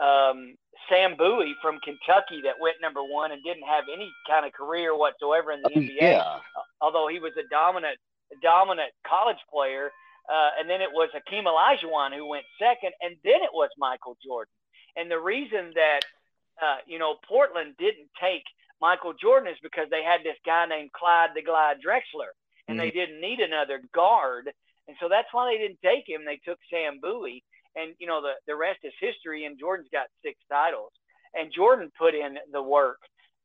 [0.00, 0.56] um,
[0.88, 4.96] Sam Bowie from Kentucky that went number one and didn't have any kind of career
[4.96, 6.00] whatsoever in the oh, NBA.
[6.00, 6.38] Yeah.
[6.80, 7.98] Although he was a dominant
[8.42, 9.90] dominant college player.
[10.28, 14.16] Uh, and then it was Hakeem Olajuwon who went second, and then it was Michael
[14.24, 14.52] Jordan.
[14.96, 16.00] And the reason that
[16.62, 18.44] uh, you know Portland didn't take
[18.80, 22.32] Michael Jordan is because they had this guy named Clyde the Glide Drexler,
[22.68, 22.86] and mm-hmm.
[22.86, 24.50] they didn't need another guard.
[24.88, 26.24] And so that's why they didn't take him.
[26.24, 27.42] They took Sam Bowie.
[27.76, 29.46] And, you know, the, the rest is history.
[29.46, 30.92] And Jordan's got six titles.
[31.34, 32.98] And Jordan put in the work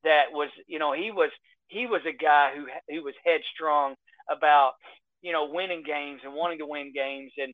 [0.04, 1.32] that was, you know, he was
[1.68, 3.96] he was a guy who who was headstrong
[4.30, 4.74] about,
[5.22, 7.54] you know, winning games and wanting to win games and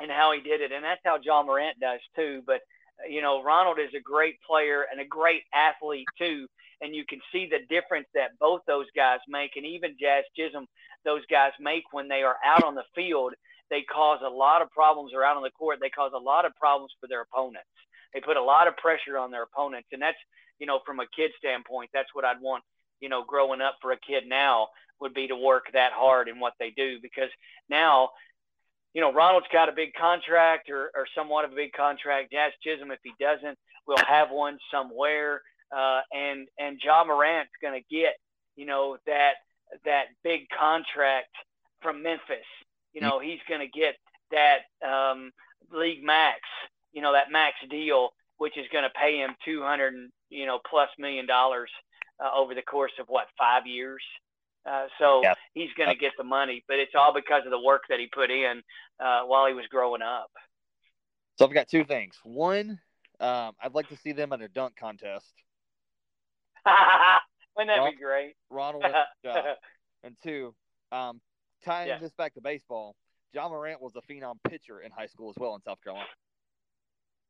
[0.00, 0.72] and how he did it.
[0.72, 2.42] And that's how John Morant does too.
[2.46, 2.60] But
[3.08, 6.46] you know, Ronald is a great player and a great athlete too
[6.80, 10.66] and you can see the difference that both those guys make, and even Jazz Chisholm,
[11.04, 13.34] those guys make when they are out on the field.
[13.70, 15.78] They cause a lot of problems around on the court.
[15.80, 17.68] They cause a lot of problems for their opponents.
[18.12, 20.18] They put a lot of pressure on their opponents, and that's
[20.58, 22.62] you know from a kid standpoint, that's what I'd want
[23.00, 24.68] you know growing up for a kid now
[25.04, 27.30] would be to work that hard in what they do because
[27.70, 28.10] now
[28.92, 32.30] you know, Ronald's got a big contract or, or somewhat of a big contract.
[32.30, 35.42] Jazz Chisholm, if he doesn't, will have one somewhere
[35.74, 38.14] uh, and and Ja Morant's going to get
[38.56, 39.34] you know that
[39.84, 41.30] that big contract
[41.82, 42.46] from Memphis.
[42.92, 43.96] You know he's going to get
[44.30, 45.32] that um,
[45.72, 46.40] league max.
[46.92, 49.94] You know that max deal, which is going to pay him two hundred
[50.30, 51.70] you know plus million dollars
[52.24, 54.02] uh, over the course of what five years.
[54.66, 55.34] Uh, so yeah.
[55.52, 58.06] he's going to get the money, but it's all because of the work that he
[58.06, 58.62] put in
[58.98, 60.30] uh, while he was growing up.
[61.36, 62.14] So I've got two things.
[62.22, 62.78] One,
[63.20, 65.32] um, I'd like to see them at a dunk contest.
[67.56, 68.34] Wouldn't that Ron, be great?
[68.50, 68.84] Ronald
[70.02, 70.54] and two,
[70.92, 71.20] um,
[71.64, 71.98] tying yeah.
[71.98, 72.96] this back to baseball,
[73.34, 76.06] John Morant was a phenom pitcher in high school as well in South Carolina.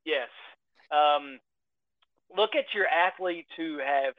[0.05, 0.28] Yes.
[0.91, 1.39] Um,
[2.37, 4.14] look at your athletes who have,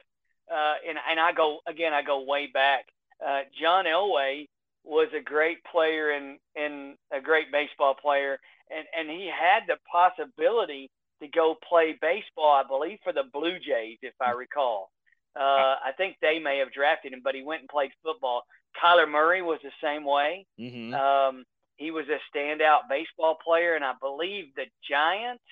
[0.52, 2.86] uh, and, and I go, again, I go way back.
[3.24, 4.48] Uh, John Elway
[4.84, 8.38] was a great player and, and a great baseball player,
[8.70, 10.90] and, and he had the possibility
[11.20, 14.90] to go play baseball, I believe, for the Blue Jays, if I recall.
[15.34, 18.42] Uh, I think they may have drafted him, but he went and played football.
[18.82, 20.46] Kyler Murray was the same way.
[20.58, 20.94] Mm-hmm.
[20.94, 21.44] Um,
[21.76, 25.42] he was a standout baseball player, and I believe the Giants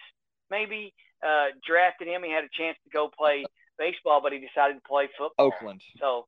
[0.51, 0.93] maybe
[1.27, 2.23] uh, drafted him.
[2.23, 3.45] He had a chance to go play
[3.79, 5.47] baseball, but he decided to play football.
[5.47, 5.83] Oakland.
[6.01, 6.27] So,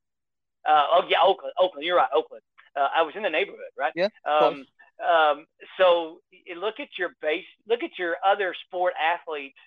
[0.66, 1.52] uh, oh yeah, Oakland.
[1.58, 1.86] Oakland.
[1.86, 2.42] You're right, Oakland.
[2.76, 3.92] Uh, I was in the neighborhood, right?
[3.96, 4.08] Yeah.
[4.28, 4.66] Um,
[5.04, 5.46] um,
[5.78, 6.20] so
[6.56, 9.58] look at your base, look at your other sport athletes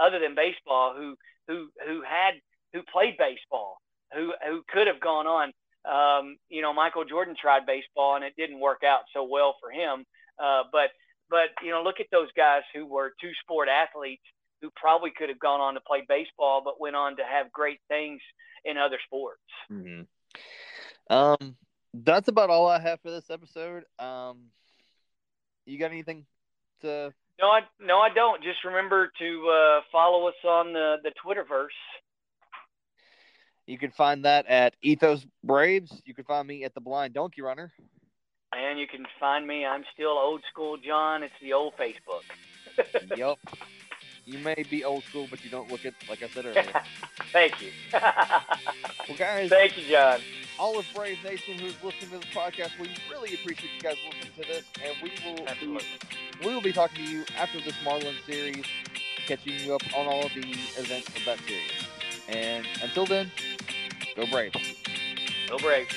[0.00, 1.16] other than baseball who
[1.48, 2.34] who who had
[2.72, 3.78] who played baseball,
[4.14, 5.52] who who could have gone on.
[5.84, 9.70] Um, you know, Michael Jordan tried baseball and it didn't work out so well for
[9.70, 10.04] him.
[10.38, 10.90] Uh, but
[11.28, 14.22] but you know, look at those guys who were two sport athletes
[14.60, 17.80] who probably could have gone on to play baseball, but went on to have great
[17.88, 18.20] things
[18.64, 19.40] in other sports.
[19.72, 20.02] Mm-hmm.
[21.08, 21.56] Um,
[21.94, 23.84] that's about all I have for this episode.
[23.98, 24.50] Um,
[25.66, 26.24] you got anything
[26.82, 27.12] to?
[27.40, 28.42] No, I no, I don't.
[28.42, 31.68] Just remember to uh, follow us on the the Twitterverse.
[33.66, 36.02] You can find that at Ethos Braves.
[36.04, 37.72] You can find me at the Blind Donkey Runner.
[38.52, 39.64] And you can find me.
[39.64, 41.22] I'm still old school, John.
[41.22, 42.24] It's the old Facebook.
[43.16, 43.38] yep.
[44.30, 46.62] You may be old school, but you don't look it like I said earlier.
[47.32, 47.70] Thank you.
[47.92, 49.50] well, guys.
[49.50, 50.20] Thank you, John.
[50.56, 54.32] All of Brave Nation who's listening to this podcast, we really appreciate you guys listening
[54.40, 55.84] to this, and we will Absolutely.
[56.44, 58.64] we will be talking to you after this Marlin series,
[59.26, 61.88] catching you up on all of the events of that series.
[62.28, 63.32] And until then,
[64.14, 64.76] go Braves.
[65.48, 65.94] Go Braves.